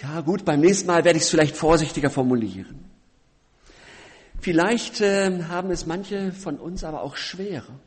ja 0.00 0.20
gut, 0.20 0.44
beim 0.44 0.60
nächsten 0.60 0.86
Mal 0.86 1.04
werde 1.04 1.18
ich 1.18 1.24
es 1.24 1.30
vielleicht 1.30 1.56
vorsichtiger 1.56 2.08
formulieren. 2.08 2.91
Vielleicht 4.42 5.00
äh, 5.00 5.44
haben 5.44 5.70
es 5.70 5.86
manche 5.86 6.32
von 6.32 6.58
uns 6.58 6.82
aber 6.82 7.02
auch 7.02 7.14
schwerer 7.14 7.78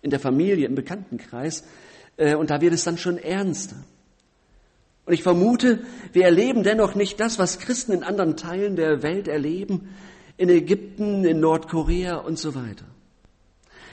in 0.00 0.08
der 0.08 0.18
Familie, 0.18 0.66
im 0.66 0.74
Bekanntenkreis, 0.74 1.64
äh, 2.16 2.34
und 2.34 2.48
da 2.48 2.62
wird 2.62 2.72
es 2.72 2.82
dann 2.82 2.96
schon 2.96 3.18
ernster. 3.18 3.76
Und 5.04 5.12
ich 5.12 5.22
vermute, 5.22 5.80
wir 6.14 6.24
erleben 6.24 6.62
dennoch 6.62 6.94
nicht 6.94 7.20
das, 7.20 7.38
was 7.38 7.58
Christen 7.58 7.92
in 7.92 8.04
anderen 8.04 8.38
Teilen 8.38 8.74
der 8.74 9.02
Welt 9.02 9.28
erleben, 9.28 9.94
in 10.38 10.48
Ägypten, 10.48 11.26
in 11.26 11.40
Nordkorea 11.40 12.16
und 12.16 12.38
so 12.38 12.54
weiter. 12.54 12.86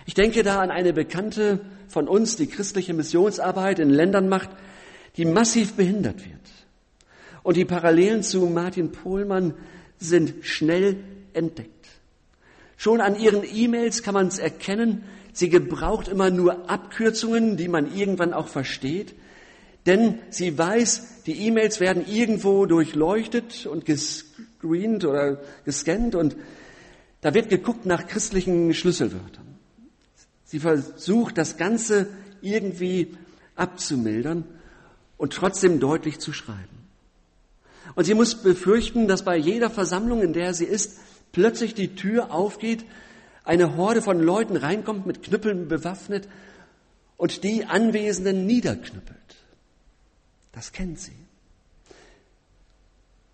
Ich 0.06 0.14
denke 0.14 0.42
da 0.44 0.62
an 0.62 0.72
eine 0.72 0.94
Bekannte 0.94 1.60
von 1.90 2.08
uns, 2.08 2.38
die 2.38 2.48
christliche 2.48 2.94
Missionsarbeit 2.94 3.80
in 3.80 3.90
Ländern 3.90 4.30
macht, 4.30 4.52
die 5.18 5.26
massiv 5.26 5.74
behindert 5.74 6.24
wird. 6.26 6.40
Und 7.44 7.58
die 7.58 7.66
Parallelen 7.66 8.24
zu 8.24 8.46
Martin 8.46 8.94
Pohlmann 8.94 9.54
sind 9.98 10.46
schnell 10.46 11.04
entdeckt. 11.34 11.76
Schon 12.78 13.02
an 13.02 13.20
ihren 13.20 13.44
E-Mails 13.44 14.04
kann 14.04 14.14
man 14.14 14.28
es 14.28 14.40
erkennen. 14.40 15.04
Sie 15.34 15.50
gebraucht 15.50 16.08
immer 16.08 16.30
nur 16.30 16.70
Abkürzungen, 16.70 17.58
die 17.58 17.68
man 17.68 17.96
irgendwann 17.96 18.34
auch 18.34 18.48
versteht. 18.48 19.16
Denn 19.86 20.20
sie 20.30 20.58
weiß, 20.58 21.24
die 21.26 21.46
E-Mails 21.46 21.80
werden 21.80 22.06
irgendwo 22.08 22.66
durchleuchtet 22.66 23.66
und 23.66 23.86
gescreent 23.86 25.06
oder 25.06 25.42
gescannt 25.64 26.16
und 26.16 26.36
da 27.22 27.34
wird 27.34 27.50
geguckt 27.50 27.86
nach 27.86 28.08
christlichen 28.08 28.74
Schlüsselwörtern. 28.74 29.46
Sie 30.44 30.60
versucht, 30.60 31.38
das 31.38 31.58
Ganze 31.58 32.08
irgendwie 32.42 33.18
abzumildern 33.56 34.44
und 35.18 35.34
trotzdem 35.34 35.80
deutlich 35.80 36.20
zu 36.20 36.34
schreiben. 36.34 36.86
Und 37.96 38.06
sie 38.06 38.14
muss 38.14 38.36
befürchten, 38.36 39.08
dass 39.08 39.24
bei 39.24 39.38
jeder 39.38 39.70
Versammlung, 39.70 40.22
in 40.22 40.34
der 40.34 40.54
sie 40.54 40.66
ist, 40.66 41.00
plötzlich 41.36 41.74
die 41.74 41.96
Tür 41.96 42.32
aufgeht, 42.32 42.86
eine 43.44 43.76
Horde 43.76 44.02
von 44.02 44.22
Leuten 44.22 44.56
reinkommt, 44.56 45.06
mit 45.06 45.22
Knüppeln 45.22 45.68
bewaffnet 45.68 46.30
und 47.18 47.44
die 47.44 47.66
Anwesenden 47.66 48.46
niederknüppelt. 48.46 49.20
Das 50.54 50.72
kennt 50.72 50.98
sie. 50.98 51.12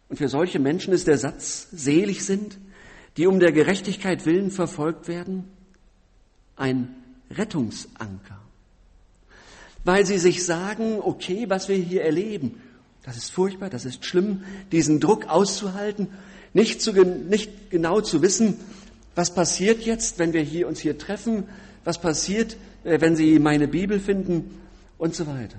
Und 0.10 0.18
für 0.18 0.30
solche 0.30 0.58
Menschen 0.58 0.94
ist 0.94 1.06
der 1.06 1.20
Satz, 1.20 1.68
selig 1.72 2.26
sind, 2.26 2.58
die 3.18 3.28
um 3.28 3.40
der 3.40 3.52
Gerechtigkeit 3.52 4.26
willen 4.26 4.50
verfolgt 4.50 5.08
werden, 5.08 5.48
ein 6.56 6.96
Rettungsanker. 7.30 8.42
Weil 9.84 10.08
sie 10.08 10.18
sich 10.18 10.44
sagen, 10.44 11.00
okay, 11.00 11.46
was 11.50 11.70
wir 11.70 11.76
hier 11.76 12.04
erleben, 12.04 12.60
das 13.04 13.16
ist 13.16 13.30
furchtbar, 13.30 13.70
das 13.70 13.86
ist 13.86 14.04
schlimm, 14.06 14.44
diesen 14.72 15.00
Druck 15.00 15.28
auszuhalten 15.28 16.08
nicht, 16.54 16.82
zu, 16.82 16.94
nicht 16.94 17.70
genau 17.70 18.02
zu 18.02 18.22
wissen, 18.22 18.60
was 19.16 19.34
passiert 19.34 19.82
jetzt, 19.82 20.20
wenn 20.20 20.34
wir 20.34 20.42
hier, 20.42 20.68
uns 20.68 20.80
hier 20.80 20.98
treffen, 20.98 21.46
was 21.84 22.00
passiert, 22.00 22.58
äh, 22.84 23.02
wenn 23.02 23.16
Sie 23.16 23.40
meine 23.40 23.68
Bibel 23.68 24.00
finden 24.00 24.62
und 24.98 25.16
so 25.16 25.28
weiter. 25.28 25.58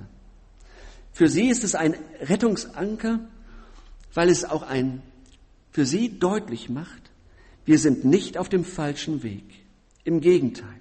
Für 1.12 1.28
sie 1.28 1.48
ist 1.48 1.62
es 1.62 1.74
ein 1.74 1.94
Rettungsanker, 2.20 3.20
weil 4.14 4.28
es 4.28 4.44
auch 4.44 4.62
ein, 4.62 5.02
für 5.70 5.84
sie 5.84 6.18
deutlich 6.18 6.70
macht, 6.70 7.10
wir 7.64 7.78
sind 7.78 8.04
nicht 8.04 8.38
auf 8.38 8.48
dem 8.48 8.64
falschen 8.64 9.22
Weg. 9.22 9.44
Im 10.04 10.20
Gegenteil. 10.20 10.80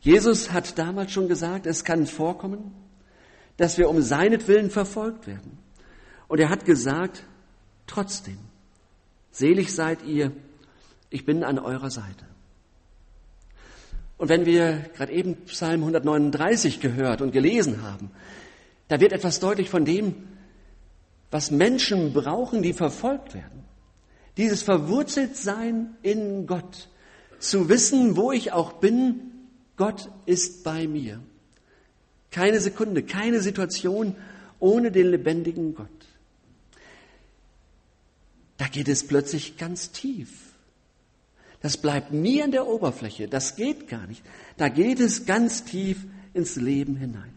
Jesus 0.00 0.52
hat 0.52 0.78
damals 0.78 1.12
schon 1.12 1.28
gesagt, 1.28 1.66
es 1.66 1.84
kann 1.84 2.06
vorkommen, 2.06 2.72
dass 3.58 3.76
wir 3.76 3.90
um 3.90 4.00
seinetwillen 4.00 4.70
verfolgt 4.70 5.26
werden. 5.26 5.58
Und 6.28 6.40
er 6.40 6.48
hat 6.48 6.64
gesagt, 6.64 7.24
trotzdem, 7.86 8.38
Selig 9.30 9.74
seid 9.74 10.04
ihr, 10.04 10.32
ich 11.10 11.24
bin 11.24 11.44
an 11.44 11.58
eurer 11.58 11.90
Seite. 11.90 12.26
Und 14.18 14.28
wenn 14.28 14.44
wir 14.44 14.84
gerade 14.94 15.12
eben 15.12 15.36
Psalm 15.46 15.80
139 15.80 16.80
gehört 16.80 17.22
und 17.22 17.32
gelesen 17.32 17.82
haben, 17.82 18.10
da 18.88 19.00
wird 19.00 19.12
etwas 19.12 19.40
deutlich 19.40 19.70
von 19.70 19.84
dem, 19.84 20.14
was 21.30 21.50
Menschen 21.50 22.12
brauchen, 22.12 22.62
die 22.62 22.72
verfolgt 22.72 23.34
werden. 23.34 23.64
Dieses 24.36 24.62
Verwurzeltsein 24.62 25.96
in 26.02 26.46
Gott, 26.46 26.88
zu 27.38 27.68
wissen, 27.68 28.16
wo 28.16 28.32
ich 28.32 28.52
auch 28.52 28.74
bin, 28.74 29.32
Gott 29.76 30.10
ist 30.26 30.62
bei 30.62 30.86
mir. 30.86 31.20
Keine 32.30 32.60
Sekunde, 32.60 33.02
keine 33.02 33.40
Situation 33.40 34.14
ohne 34.58 34.92
den 34.92 35.06
lebendigen 35.06 35.74
Gott. 35.74 35.88
Da 38.60 38.68
geht 38.68 38.88
es 38.88 39.06
plötzlich 39.06 39.56
ganz 39.56 39.90
tief. 39.90 40.28
Das 41.62 41.78
bleibt 41.78 42.12
nie 42.12 42.42
an 42.42 42.50
der 42.50 42.66
Oberfläche. 42.66 43.26
Das 43.26 43.56
geht 43.56 43.88
gar 43.88 44.06
nicht. 44.06 44.22
Da 44.58 44.68
geht 44.68 45.00
es 45.00 45.24
ganz 45.24 45.64
tief 45.64 46.04
ins 46.34 46.56
Leben 46.56 46.94
hinein. 46.94 47.32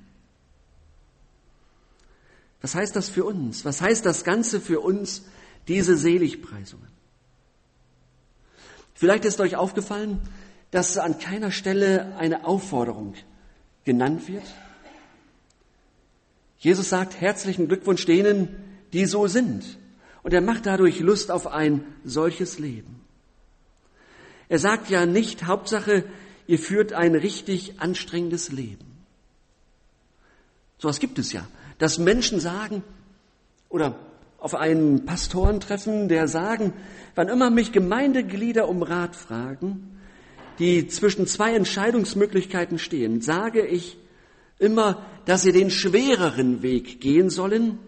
Was 2.62 2.76
heißt 2.76 2.94
das 2.98 3.08
für 3.08 3.24
uns? 3.24 3.64
Was 3.64 3.80
heißt 3.80 4.06
das 4.06 4.26
Ganze 4.26 4.60
für 4.60 4.82
uns, 4.82 5.24
diese 5.70 5.96
Seligpreisungen? 5.96 6.90
Vielleicht 8.94 9.24
ist 9.24 9.40
euch 9.40 9.56
aufgefallen, 9.56 10.20
dass 10.72 10.98
an 10.98 11.20
keiner 11.20 11.52
Stelle 11.52 12.18
eine 12.18 12.46
Aufforderung 12.46 13.14
genannt 13.86 14.28
wird. 14.28 14.44
Jesus 16.58 16.90
sagt 16.90 17.22
herzlichen 17.22 17.70
Glückwunsch 17.70 18.06
denen, 18.06 18.50
die 18.92 19.06
so 19.06 19.28
sind. 19.28 19.78
Und 20.24 20.34
er 20.34 20.42
macht 20.42 20.66
dadurch 20.66 21.00
Lust 21.00 21.32
auf 21.32 21.48
ein 21.48 21.84
solches 22.04 22.58
Leben. 22.58 23.02
Er 24.50 24.60
sagt 24.60 24.90
ja 24.90 25.06
nicht, 25.06 25.46
Hauptsache, 25.46 26.06
ihr 26.48 26.60
führt 26.60 26.94
ein 26.94 27.16
richtig 27.16 27.80
anstrengendes 27.80 28.52
Leben. 28.52 28.86
Sowas 30.78 31.00
gibt 31.00 31.20
es 31.20 31.32
ja, 31.32 31.48
dass 31.78 31.98
Menschen 31.98 32.40
sagen, 32.40 32.84
oder 33.70 33.96
auf 34.38 34.56
einen 34.56 35.06
Pastorentreffen, 35.06 36.10
der 36.10 36.28
sagen, 36.28 36.74
wann 37.16 37.30
immer 37.30 37.50
mich 37.50 37.72
Gemeindeglieder 37.72 38.68
um 38.68 38.84
Rat 38.84 39.16
fragen, 39.16 40.00
die 40.60 40.88
zwischen 40.88 41.28
zwei 41.28 41.56
Entscheidungsmöglichkeiten 41.56 42.78
stehen, 42.78 43.22
sage 43.22 43.66
ich 43.66 43.98
immer, 44.60 45.06
dass 45.26 45.44
sie 45.44 45.54
den 45.54 45.72
schwereren 45.72 46.62
Weg 46.62 47.00
gehen 47.00 47.30
sollen, 47.30 47.80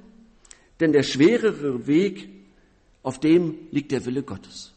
denn 0.80 0.92
der 0.92 1.04
schwerere 1.04 1.88
Weg, 1.88 2.30
auf 3.04 3.20
dem 3.20 3.58
liegt 3.72 3.92
der 3.92 4.06
Wille 4.06 4.24
Gottes. 4.24 4.74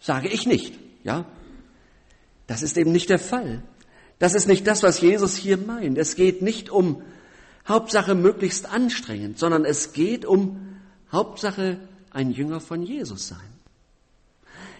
Sage 0.00 0.28
ich 0.28 0.46
nicht, 0.46 0.74
ja? 1.04 1.24
Das 2.46 2.62
ist 2.62 2.76
eben 2.76 2.92
nicht 2.92 3.08
der 3.08 3.20
Fall. 3.20 3.62
Das 4.18 4.34
ist 4.34 4.48
nicht 4.48 4.66
das, 4.66 4.82
was 4.82 5.00
Jesus 5.00 5.36
hier 5.36 5.56
meint. 5.56 5.96
Es 5.96 6.16
geht 6.16 6.42
nicht 6.42 6.70
um 6.70 7.02
Hauptsache 7.66 8.14
möglichst 8.14 8.66
anstrengend, 8.66 9.38
sondern 9.38 9.64
es 9.64 9.92
geht 9.92 10.24
um 10.24 10.78
Hauptsache 11.10 11.78
ein 12.10 12.32
Jünger 12.32 12.60
von 12.60 12.82
Jesus 12.82 13.28
sein. 13.28 13.38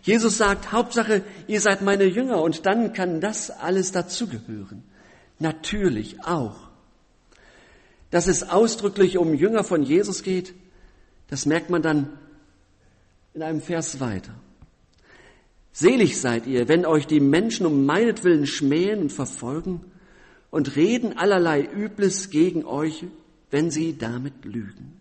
Jesus 0.02 0.37
sagt, 0.37 0.73
Hauptsache, 0.73 1.23
ihr 1.47 1.61
seid 1.61 1.83
meine 1.83 2.05
Jünger 2.05 2.43
und 2.43 2.67
dann 2.67 2.93
kann 2.93 3.21
das 3.21 3.50
alles 3.50 3.93
dazugehören. 3.93 4.83
Natürlich 5.38 6.25
auch. 6.25 6.72
Dass 8.12 8.26
es 8.26 8.50
ausdrücklich 8.50 9.16
um 9.16 9.35
Jünger 9.35 9.64
von 9.64 9.83
Jesus 9.83 10.23
geht, 10.23 10.54
das 11.28 11.47
merkt 11.47 11.71
man 11.71 11.81
dann 11.81 12.11
in 13.33 13.42
einem 13.42 13.62
Vers 13.62 14.00
weiter. 14.00 14.35
Selig 15.73 16.21
seid 16.21 16.47
ihr, 16.47 16.69
wenn 16.69 16.85
euch 16.85 17.07
die 17.07 17.21
Menschen 17.21 17.64
um 17.64 17.87
meinetwillen 17.87 18.47
schmähen 18.47 19.00
und 19.00 19.12
verfolgen 19.12 19.81
und 20.50 20.76
reden 20.76 21.16
allerlei 21.16 21.62
Übles 21.62 22.28
gegen 22.28 22.66
euch, 22.66 23.07
wenn 23.50 23.71
sie 23.71 23.97
damit 23.97 24.45
lügen. 24.45 25.00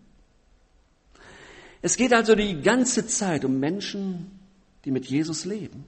Es 1.82 1.98
geht 1.98 2.14
also 2.14 2.34
die 2.34 2.62
ganze 2.62 3.06
Zeit 3.06 3.44
um 3.44 3.60
Menschen, 3.60 4.30
die 4.86 4.90
mit 4.90 5.04
Jesus 5.04 5.44
leben. 5.44 5.84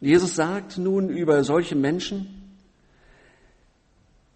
Und 0.00 0.08
Jesus 0.08 0.34
sagt 0.34 0.78
nun 0.78 1.10
über 1.10 1.44
solche 1.44 1.76
Menschen, 1.76 2.41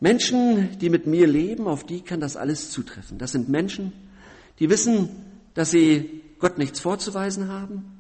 Menschen, 0.01 0.79
die 0.79 0.91
mit 0.91 1.07
mir 1.07 1.27
leben, 1.27 1.67
auf 1.67 1.85
die 1.85 2.03
kann 2.03 2.21
das 2.21 2.37
alles 2.37 2.71
zutreffen. 2.71 3.19
Das 3.19 3.33
sind 3.33 3.49
Menschen, 3.49 3.93
die 4.59 4.69
wissen, 4.69 5.09
dass 5.55 5.71
sie 5.71 6.23
Gott 6.39 6.59
nichts 6.59 6.81
vorzuweisen 6.81 7.49
haben. 7.49 7.97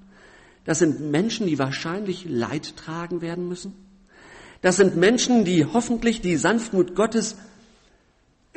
Das 0.65 0.81
sind 0.81 1.01
Menschen, 1.01 1.47
die 1.47 1.59
wahrscheinlich 1.59 2.27
Leid 2.29 2.77
tragen 2.77 3.23
werden 3.23 3.49
müssen. 3.49 3.73
Das 4.61 4.77
sind 4.77 4.97
Menschen, 4.97 5.45
die 5.45 5.65
hoffentlich 5.65 6.21
die 6.21 6.37
Sanftmut 6.37 6.95
Gottes 6.95 7.37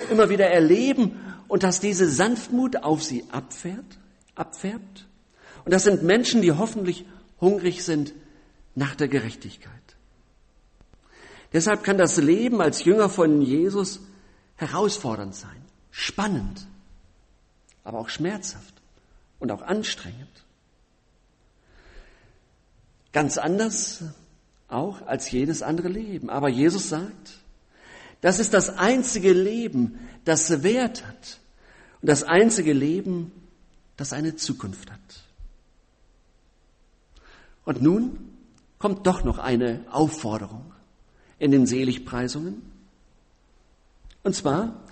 immer 0.10 0.30
wieder 0.30 0.48
erleben 0.48 1.20
und 1.48 1.64
dass 1.64 1.80
diese 1.80 2.10
Sanftmut 2.10 2.78
auf 2.78 3.04
sie 3.04 3.26
abfährt, 3.32 4.00
abfärbt. 4.36 5.08
Und 5.66 5.74
das 5.74 5.84
sind 5.84 6.04
Menschen, 6.04 6.42
die 6.42 6.52
hoffentlich 6.52 7.06
hungrig 7.40 7.84
sind 7.84 8.14
nach 8.76 8.96
der 8.96 9.08
Gerechtigkeit. 9.08 9.74
Deshalb 11.54 11.84
kann 11.84 11.98
das 11.98 12.18
Leben 12.18 12.62
als 12.62 12.84
Jünger 12.84 13.10
von 13.10 13.42
Jesus 13.42 14.00
herausfordernd 14.56 15.36
sein, 15.36 15.62
spannend, 15.90 16.68
aber 17.84 18.00
auch 18.00 18.10
schmerzhaft 18.10 18.74
und 19.40 19.52
auch 19.52 19.62
anstrengend. 19.62 20.28
Ganz 23.12 23.38
anders 23.38 24.04
auch 24.68 25.06
als 25.08 25.32
jedes 25.32 25.64
andere 25.64 25.88
Leben. 25.88 26.30
Aber 26.30 26.50
Jesus 26.50 26.90
sagt, 26.90 27.40
das 28.22 28.40
ist 28.40 28.54
das 28.54 28.70
einzige 28.78 29.34
Leben, 29.34 30.00
das 30.26 30.62
Wert 30.62 31.08
hat 31.08 31.40
und 32.02 32.10
das 32.10 32.24
einzige 32.24 32.74
Leben, 32.74 33.32
das 33.98 34.14
eine 34.14 34.36
Zukunft 34.36 34.92
hat. 34.92 35.00
Und 37.66 37.82
nun 37.82 38.30
kommt 38.78 39.08
doch 39.08 39.24
noch 39.24 39.40
eine 39.40 39.86
Aufforderung 39.90 40.74
in 41.40 41.52
den 41.52 41.66
Seligpreisungen. 41.66 42.62
Und 44.24 44.36
zwar, 44.36 44.84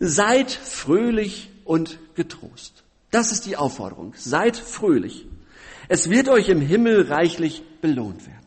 seid 0.00 0.50
fröhlich 0.50 1.50
und 1.64 1.98
getrost. 2.14 2.84
Das 3.10 3.32
ist 3.32 3.46
die 3.46 3.56
Aufforderung. 3.56 4.14
Seid 4.16 4.56
fröhlich. 4.56 5.26
Es 5.88 6.10
wird 6.10 6.28
euch 6.28 6.48
im 6.48 6.60
Himmel 6.60 7.10
reichlich 7.10 7.62
belohnt 7.80 8.26
werden. 8.26 8.38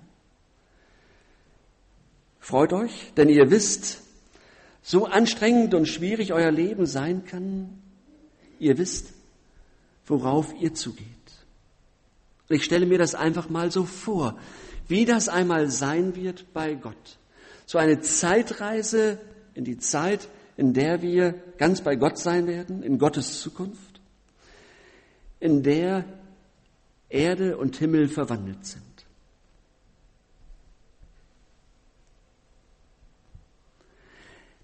Freut 2.39 2.73
euch, 2.73 3.13
denn 3.17 3.29
ihr 3.29 3.49
wisst, 3.49 4.01
so 4.81 5.05
anstrengend 5.05 5.73
und 5.73 5.87
schwierig 5.87 6.33
euer 6.33 6.51
Leben 6.51 6.85
sein 6.85 7.25
kann, 7.25 7.69
ihr 8.59 8.77
wisst, 8.77 9.13
worauf 10.05 10.53
ihr 10.59 10.73
zugeht. 10.73 11.07
Ich 12.49 12.63
stelle 12.63 12.85
mir 12.85 12.97
das 12.97 13.15
einfach 13.15 13.49
mal 13.49 13.71
so 13.71 13.85
vor, 13.85 14.37
wie 14.87 15.05
das 15.05 15.29
einmal 15.29 15.69
sein 15.69 16.15
wird 16.15 16.51
bei 16.53 16.73
Gott. 16.73 17.17
So 17.71 17.77
eine 17.77 18.01
Zeitreise 18.01 19.17
in 19.53 19.63
die 19.63 19.77
Zeit, 19.77 20.27
in 20.57 20.73
der 20.73 21.01
wir 21.01 21.35
ganz 21.57 21.79
bei 21.79 21.95
Gott 21.95 22.17
sein 22.17 22.45
werden, 22.45 22.83
in 22.83 22.99
Gottes 22.99 23.39
Zukunft, 23.39 24.01
in 25.39 25.63
der 25.63 26.03
Erde 27.07 27.55
und 27.55 27.77
Himmel 27.77 28.09
verwandelt 28.09 28.65
sind. 28.65 28.83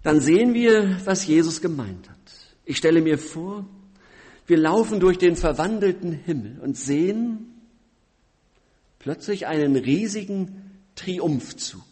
Dann 0.02 0.20
sehen 0.20 0.52
wir, 0.52 1.00
was 1.06 1.26
Jesus 1.26 1.62
gemeint 1.62 2.10
hat. 2.10 2.18
Ich 2.66 2.76
stelle 2.76 3.00
mir 3.00 3.16
vor, 3.16 3.64
wir 4.46 4.58
laufen 4.58 5.00
durch 5.00 5.16
den 5.16 5.34
verwandelten 5.34 6.12
Himmel 6.12 6.60
und 6.60 6.76
sehen 6.76 7.54
plötzlich 8.98 9.46
einen 9.46 9.76
riesigen 9.76 10.82
Triumphzug. 10.94 11.88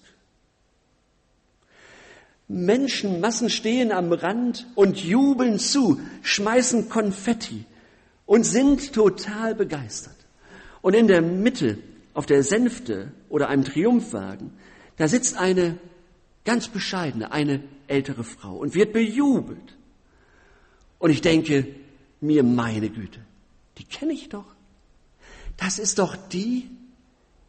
Menschenmassen 2.49 3.51
stehen 3.51 3.91
am 3.91 4.13
Rand 4.13 4.67
und 4.75 5.03
jubeln 5.03 5.59
zu, 5.59 6.01
schmeißen 6.23 6.89
Konfetti 6.89 7.65
und 8.25 8.45
sind 8.45 8.93
total 8.93 9.55
begeistert. 9.55 10.15
Und 10.81 10.95
in 10.95 11.09
der 11.09 11.23
Mitte, 11.23 11.79
auf 12.15 12.27
der 12.27 12.43
Sänfte 12.43 13.13
oder 13.29 13.49
einem 13.49 13.65
Triumphwagen, 13.65 14.53
da 14.97 15.09
sitzt 15.09 15.37
eine 15.37 15.79
ganz 16.45 16.69
bescheidene, 16.69 17.33
eine 17.33 17.63
ältere 17.89 18.25
Frau 18.25 18.57
und 18.57 18.75
wird 18.75 18.93
bejubelt. 18.93 19.77
Und 20.99 21.11
ich 21.11 21.21
denke 21.21 21.67
mir, 22.21 22.43
meine 22.43 22.89
Güte, 22.89 23.21
die 23.79 23.85
kenne 23.85 24.13
ich 24.13 24.29
doch. 24.29 24.47
Das 25.57 25.79
ist 25.79 25.99
doch 25.99 26.17
die, 26.17 26.71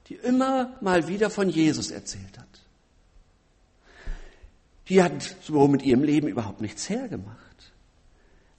die 0.08 0.16
immer 0.16 0.78
mal 0.82 1.08
wieder 1.08 1.30
von 1.30 1.50
Jesus 1.50 1.92
erzählt 1.92 2.38
hat. 2.38 2.47
Die 4.90 5.04
hat 5.04 5.36
so 5.42 5.68
mit 5.68 5.84
ihrem 5.84 6.04
Leben 6.04 6.28
überhaupt 6.28 6.62
nichts 6.62 6.90
hergemacht. 6.90 7.74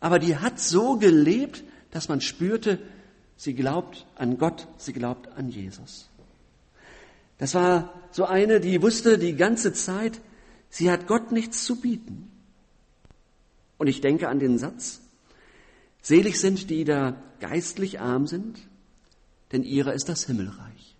Aber 0.00 0.18
die 0.18 0.36
hat 0.36 0.60
so 0.60 0.96
gelebt, 0.96 1.64
dass 1.90 2.08
man 2.08 2.20
spürte, 2.20 2.78
Sie 3.38 3.54
glaubt 3.54 4.04
an 4.16 4.36
Gott, 4.36 4.66
sie 4.78 4.92
glaubt 4.92 5.28
an 5.28 5.48
Jesus. 5.48 6.08
Das 7.38 7.54
war 7.54 7.94
so 8.10 8.24
eine, 8.24 8.58
die 8.58 8.82
wusste 8.82 9.16
die 9.16 9.36
ganze 9.36 9.72
Zeit, 9.72 10.20
sie 10.70 10.90
hat 10.90 11.06
Gott 11.06 11.30
nichts 11.30 11.64
zu 11.64 11.80
bieten. 11.80 12.32
Und 13.78 13.86
ich 13.86 14.00
denke 14.00 14.28
an 14.28 14.40
den 14.40 14.58
Satz, 14.58 15.00
selig 16.02 16.40
sind 16.40 16.62
die, 16.62 16.78
die 16.78 16.84
da 16.84 17.22
geistlich 17.38 18.00
arm 18.00 18.26
sind, 18.26 18.58
denn 19.52 19.62
ihrer 19.62 19.94
ist 19.94 20.08
das 20.08 20.26
Himmelreich. 20.26 20.96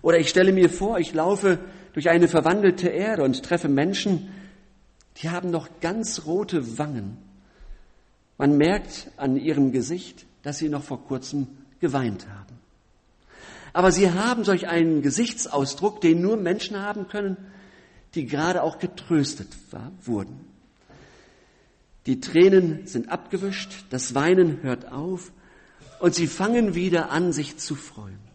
Oder 0.00 0.18
ich 0.18 0.30
stelle 0.30 0.52
mir 0.52 0.70
vor, 0.70 0.98
ich 0.98 1.12
laufe 1.12 1.58
durch 1.98 2.10
eine 2.10 2.28
verwandelte 2.28 2.90
Erde 2.90 3.24
und 3.24 3.42
treffe 3.42 3.68
Menschen, 3.68 4.28
die 5.16 5.30
haben 5.30 5.50
noch 5.50 5.80
ganz 5.80 6.26
rote 6.26 6.78
Wangen. 6.78 7.18
Man 8.36 8.56
merkt 8.56 9.10
an 9.16 9.36
ihrem 9.36 9.72
Gesicht, 9.72 10.24
dass 10.44 10.58
sie 10.58 10.68
noch 10.68 10.84
vor 10.84 11.04
kurzem 11.04 11.48
geweint 11.80 12.28
haben. 12.28 12.56
Aber 13.72 13.90
sie 13.90 14.12
haben 14.12 14.44
solch 14.44 14.68
einen 14.68 15.02
Gesichtsausdruck, 15.02 16.00
den 16.00 16.22
nur 16.22 16.36
Menschen 16.36 16.80
haben 16.80 17.08
können, 17.08 17.36
die 18.14 18.26
gerade 18.26 18.62
auch 18.62 18.78
getröstet 18.78 19.48
war, 19.72 19.90
wurden. 20.04 20.38
Die 22.06 22.20
Tränen 22.20 22.86
sind 22.86 23.08
abgewischt, 23.08 23.72
das 23.90 24.14
Weinen 24.14 24.62
hört 24.62 24.92
auf 24.92 25.32
und 25.98 26.14
sie 26.14 26.28
fangen 26.28 26.76
wieder 26.76 27.10
an, 27.10 27.32
sich 27.32 27.56
zu 27.56 27.74
freuen. 27.74 28.27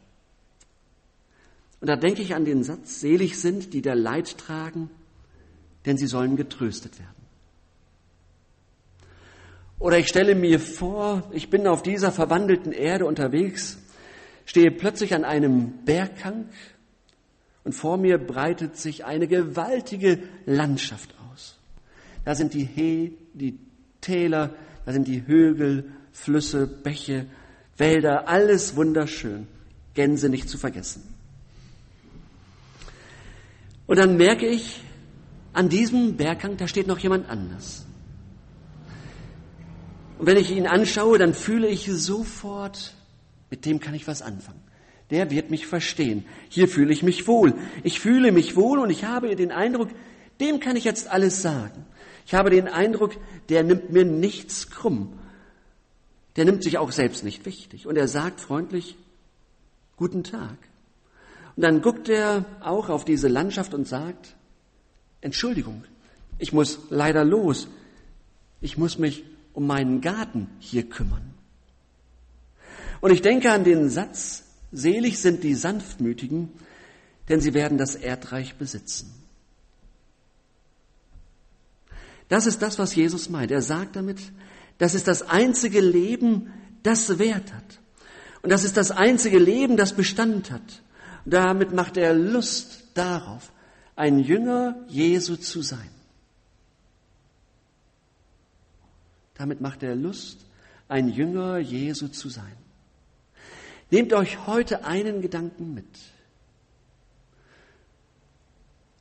Und 1.84 1.89
da 1.89 1.98
denke 1.98 2.22
ich 2.22 2.34
an 2.34 2.46
den 2.46 2.63
Satz, 2.63 3.02
selig 3.02 3.41
sind, 3.41 3.74
die 3.74 3.82
der 3.82 3.96
Leid 3.96 4.38
tragen, 4.38 4.89
denn 5.86 5.98
sie 5.98 6.08
sollen 6.08 6.38
getröstet 6.38 6.98
werden. 6.98 7.26
Oder 9.80 9.98
ich 9.98 10.08
stelle 10.08 10.34
mir 10.34 10.62
vor, 10.62 11.30
ich 11.34 11.50
bin 11.50 11.67
auf 11.67 11.84
dieser 11.84 12.13
verwandelten 12.13 12.72
Erde 12.72 13.06
unterwegs, 13.06 13.80
stehe 14.46 14.72
plötzlich 14.72 15.13
an 15.13 15.26
einem 15.26 15.84
Berghang 15.84 16.46
und 17.65 17.74
vor 17.74 17.98
mir 17.98 18.17
breitet 18.17 18.78
sich 18.78 19.04
eine 19.04 19.28
gewaltige 19.28 20.19
Landschaft 20.46 21.13
aus. 21.34 21.60
Da 22.24 22.34
sind 22.34 22.54
die 22.54 22.63
He, 22.63 23.17
die 23.34 23.60
Täler, 24.00 24.52
da 24.86 24.93
sind 24.93 25.06
die 25.10 25.28
Hügel, 25.28 25.91
Flüsse, 26.13 26.65
Bäche, 26.65 27.26
Wälder, 27.76 28.30
alles 28.30 28.78
wunderschön. 28.78 29.48
Gänse 29.96 30.30
nicht 30.30 30.48
zu 30.48 30.58
vergessen. 30.58 31.12
Und 33.93 33.99
dann 33.99 34.17
merke 34.17 34.47
ich, 34.47 34.82
an 35.53 35.69
diesem 35.69 36.17
Berghang, 36.17 36.58
da 36.58 36.67
steht 36.67 36.88
noch 36.88 36.97
jemand 36.97 37.29
anders. 37.29 37.86
Und 40.17 40.25
wenn 40.25 40.38
ich 40.38 40.49
ihn 40.49 40.65
anschaue, 40.65 41.19
dann 41.19 41.36
fühle 41.36 41.67
ich 41.67 41.86
sofort, 41.86 42.95
mit 43.51 43.67
dem 43.67 43.79
kann 43.79 43.93
ich 43.93 44.08
was 44.08 44.23
anfangen. 44.23 44.63
Der 45.12 45.29
wird 45.29 45.51
mich 45.51 45.67
verstehen. 45.67 46.25
Hier 46.49 46.67
fühle 46.67 46.91
ich 46.91 47.03
mich 47.03 47.27
wohl. 47.27 47.53
Ich 47.84 47.99
fühle 47.99 48.32
mich 48.32 48.56
wohl 48.56 48.79
und 48.79 48.89
ich 48.89 49.03
habe 49.03 49.36
den 49.36 49.51
Eindruck, 49.51 49.89
dem 50.39 50.60
kann 50.60 50.75
ich 50.75 50.86
jetzt 50.86 51.08
alles 51.08 51.43
sagen. 51.43 51.86
Ich 52.25 52.34
habe 52.34 52.49
den 52.49 52.67
Eindruck, 52.67 53.15
der 53.49 53.62
nimmt 53.62 53.91
mir 53.91 54.06
nichts 54.06 54.71
krumm. 54.71 55.19
Der 56.36 56.45
nimmt 56.45 56.63
sich 56.63 56.79
auch 56.79 56.91
selbst 56.91 57.23
nicht 57.23 57.45
wichtig. 57.45 57.86
Und 57.86 57.95
er 57.95 58.08
sagt 58.08 58.39
freundlich, 58.39 58.97
guten 59.97 60.23
Tag. 60.23 60.58
Und 61.56 61.62
dann 61.63 61.82
guckt 61.82 62.10
er 62.10 62.46
auch 62.62 62.89
auf 62.89 63.06
diese 63.06 63.28
Landschaft 63.28 63.74
und 63.74 63.88
sagt, 63.88 64.36
Entschuldigung, 65.22 65.84
ich 66.39 66.52
muss 66.52 66.80
leider 66.89 67.24
los. 67.24 67.68
Ich 68.62 68.78
muss 68.78 68.98
mich 68.98 69.24
um 69.54 69.68
meinen 69.68 70.02
Garten 70.02 70.50
hier 70.60 70.84
kümmern. 70.89 71.34
Und 73.02 73.12
ich 73.12 73.22
denke 73.22 73.52
an 73.52 73.63
den 73.63 73.89
Satz, 73.89 74.44
selig 74.72 75.20
sind 75.20 75.44
die 75.44 75.56
Sanftmütigen, 75.56 76.50
denn 77.30 77.39
sie 77.39 77.54
werden 77.54 77.78
das 77.78 77.96
Erdreich 77.96 78.56
besitzen. 78.56 79.13
Das 82.30 82.48
ist 82.48 82.62
das, 82.62 82.80
was 82.80 82.96
Jesus 82.96 83.30
meint. 83.30 83.52
Er 83.52 83.62
sagt 83.62 83.96
damit, 83.96 84.20
das 84.78 84.96
ist 84.96 85.08
das 85.08 85.22
einzige 85.22 85.82
Leben, 85.82 86.52
das 86.82 87.20
Wert 87.20 87.54
hat. 87.54 87.80
Und 88.42 88.50
das 88.50 88.63
ist 88.63 88.76
das 88.76 88.92
einzige 88.92 89.39
Leben, 89.39 89.78
das 89.78 89.94
Bestand 89.94 90.52
hat. 90.52 90.83
Damit 91.26 91.74
macht 91.74 91.98
er 91.98 92.14
Lust 92.14 92.84
darauf, 92.94 93.52
ein 93.96 94.20
Jünger 94.20 94.76
Jesu 94.88 95.36
zu 95.36 95.62
sein. 95.62 95.90
Damit 99.36 99.62
macht 99.62 99.84
er 99.84 99.96
Lust, 99.96 100.46
ein 100.88 101.10
Jünger 101.10 101.58
Jesu 101.58 102.08
zu 102.08 102.30
sein. 102.30 102.56
Nehmt 103.90 104.14
euch 104.14 104.48
heute 104.48 104.86
einen 104.86 105.22
Gedanken 105.22 105.74
mit 105.74 105.86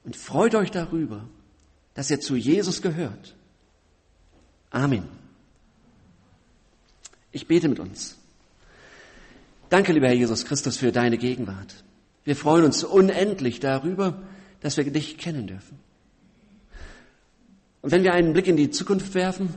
und 0.05 0.17
freut 0.17 0.55
euch 0.55 0.71
darüber, 0.71 1.29
dass 1.95 2.11
ihr 2.11 2.21
zu 2.21 2.37
Jesus 2.37 2.83
gehört. 2.83 3.35
Amen. 4.71 5.09
Ich 7.31 7.47
bete 7.47 7.69
mit 7.69 7.79
uns. 7.79 8.17
Danke, 9.69 9.93
lieber 9.93 10.09
Herr 10.09 10.15
Jesus 10.15 10.45
Christus, 10.45 10.77
für 10.77 10.93
deine 10.93 11.17
Gegenwart. 11.17 11.83
Wir 12.25 12.37
freuen 12.37 12.65
uns 12.65 12.85
unendlich 12.85 13.61
darüber, 13.61 14.23
dass 14.61 14.77
wir 14.77 14.91
dich 14.91 15.19
kennen 15.19 15.47
dürfen. 15.47 15.79
Und 17.83 17.91
wenn 17.91 18.05
wir 18.05 18.15
einen 18.15 18.33
Blick 18.33 18.47
in 18.47 18.57
die 18.57 18.71
Zukunft 18.71 19.15
werfen, 19.15 19.55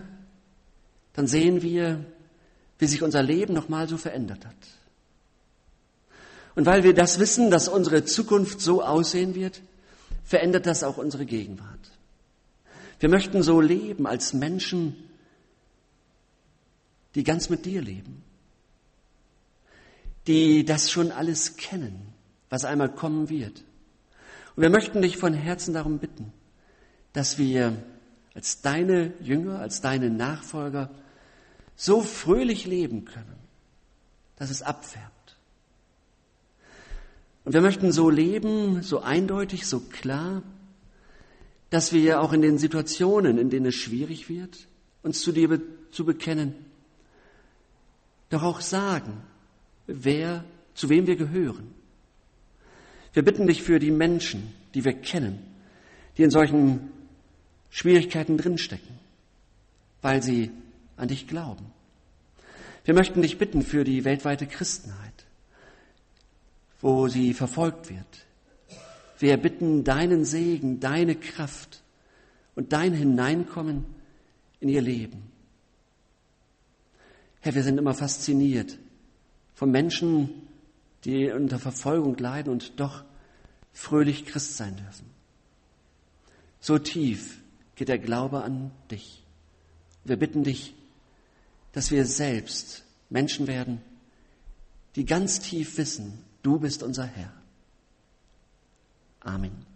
dann 1.14 1.28
sehen 1.28 1.62
wir, 1.62 2.04
wie 2.80 2.88
sich 2.88 3.04
unser 3.04 3.22
Leben 3.22 3.54
nochmal 3.54 3.88
so 3.88 3.98
verändert 3.98 4.46
hat. 4.46 4.56
Und 6.56 6.66
weil 6.66 6.84
wir 6.84 6.94
das 6.94 7.20
wissen, 7.20 7.52
dass 7.52 7.68
unsere 7.68 8.06
Zukunft 8.06 8.62
so 8.62 8.84
aussehen 8.84 9.36
wird, 9.36 9.62
verändert 10.24 10.66
das 10.66 10.84
auch 10.84 10.98
unsere 10.98 11.26
Gegenwart. 11.26 11.92
Wir 13.00 13.10
möchten 13.10 13.44
so 13.44 13.62
leben 13.62 14.08
als 14.08 14.34
Menschen, 14.34 14.96
die 17.14 17.24
ganz 17.24 17.50
mit 17.50 17.66
dir 17.66 17.82
leben, 17.82 18.24
die 20.28 20.66
das 20.66 20.90
schon 20.90 21.12
alles 21.12 21.58
kennen, 21.58 22.15
was 22.50 22.66
einmal 22.66 22.94
kommen 22.94 23.30
wird. 23.30 23.64
Und 24.56 24.64
wir 24.64 24.70
möchten 24.70 25.02
dich 25.02 25.18
von 25.18 25.34
Herzen 25.34 25.74
darum 25.74 26.00
bitten, 26.00 26.32
dass 27.14 27.38
wir 27.38 27.74
als 28.34 28.62
deine 28.62 29.14
Jünger, 29.22 29.60
als 29.60 29.82
deine 29.82 30.10
Nachfolger 30.10 30.90
so 31.76 32.02
fröhlich 32.02 32.66
leben 32.66 33.06
können, 33.06 33.36
dass 34.38 34.50
es 34.50 34.62
abfärbt. 34.62 35.38
Und 37.44 37.54
wir 37.54 37.62
möchten 37.62 37.92
so 37.92 38.10
leben, 38.10 38.82
so 38.82 39.02
eindeutig, 39.02 39.68
so 39.68 39.80
klar, 39.80 40.42
dass 41.70 41.94
wir 41.94 42.22
auch 42.22 42.34
in 42.34 42.42
den 42.42 42.58
Situationen, 42.58 43.38
in 43.38 43.50
denen 43.50 43.68
es 43.68 43.76
schwierig 43.76 44.30
wird, 44.30 44.68
uns 45.04 45.22
zu 45.22 45.32
dir 45.32 45.62
zu 45.92 46.06
bekennen, 46.06 46.56
doch 48.30 48.44
auch 48.44 48.62
sagen, 48.62 49.22
wer, 49.86 50.44
zu 50.74 50.90
wem 50.90 51.06
wir 51.06 51.16
gehören. 51.16 51.75
Wir 53.16 53.24
bitten 53.24 53.48
dich 53.48 53.64
für 53.64 53.80
die 53.80 53.92
Menschen, 53.92 54.54
die 54.74 54.84
wir 54.84 54.92
kennen, 54.92 55.40
die 56.18 56.24
in 56.24 56.32
solchen 56.32 56.92
Schwierigkeiten 57.70 58.38
drinstecken, 58.38 59.00
weil 60.02 60.22
sie 60.22 60.52
an 60.98 61.08
dich 61.08 61.26
glauben. 61.26 61.66
Wir 62.84 62.94
möchten 62.94 63.22
dich 63.22 63.38
bitten 63.38 63.62
für 63.62 63.86
die 63.86 64.04
weltweite 64.04 64.48
Christenheit, 64.48 65.26
wo 66.82 67.08
sie 67.08 67.34
verfolgt 67.34 67.90
wird. 67.90 68.26
Wir 69.20 69.38
bitten 69.38 69.86
deinen 69.86 70.26
Segen, 70.26 70.82
deine 70.82 71.16
Kraft 71.16 71.84
und 72.54 72.74
dein 72.74 72.92
Hineinkommen 72.92 73.86
in 74.60 74.68
ihr 74.68 74.82
Leben. 74.82 75.24
Herr, 77.40 77.56
wir 77.56 77.64
sind 77.64 77.78
immer 77.78 77.94
fasziniert 77.94 78.78
von 79.54 79.72
Menschen, 79.72 80.50
die 81.06 81.32
unter 81.32 81.60
Verfolgung 81.60 82.18
leiden 82.18 82.52
und 82.52 82.80
doch 82.80 83.04
fröhlich 83.72 84.26
Christ 84.26 84.58
sein 84.58 84.76
dürfen. 84.76 85.10
So 86.60 86.80
tief 86.80 87.40
geht 87.76 87.90
der 87.90 88.00
Glaube 88.00 88.44
an 88.44 88.72
dich. 88.90 89.24
Wir 90.04 90.18
bitten 90.18 90.44
dich, 90.44 90.74
dass 91.72 91.92
wir 91.92 92.06
selbst 92.06 92.84
Menschen 93.10 93.48
werden, 93.48 93.82
die 94.96 95.06
ganz 95.06 95.40
tief 95.40 95.78
wissen, 95.78 96.24
du 96.42 96.60
bist 96.60 96.82
unser 96.82 97.06
Herr. 97.06 97.32
Amen. 99.20 99.75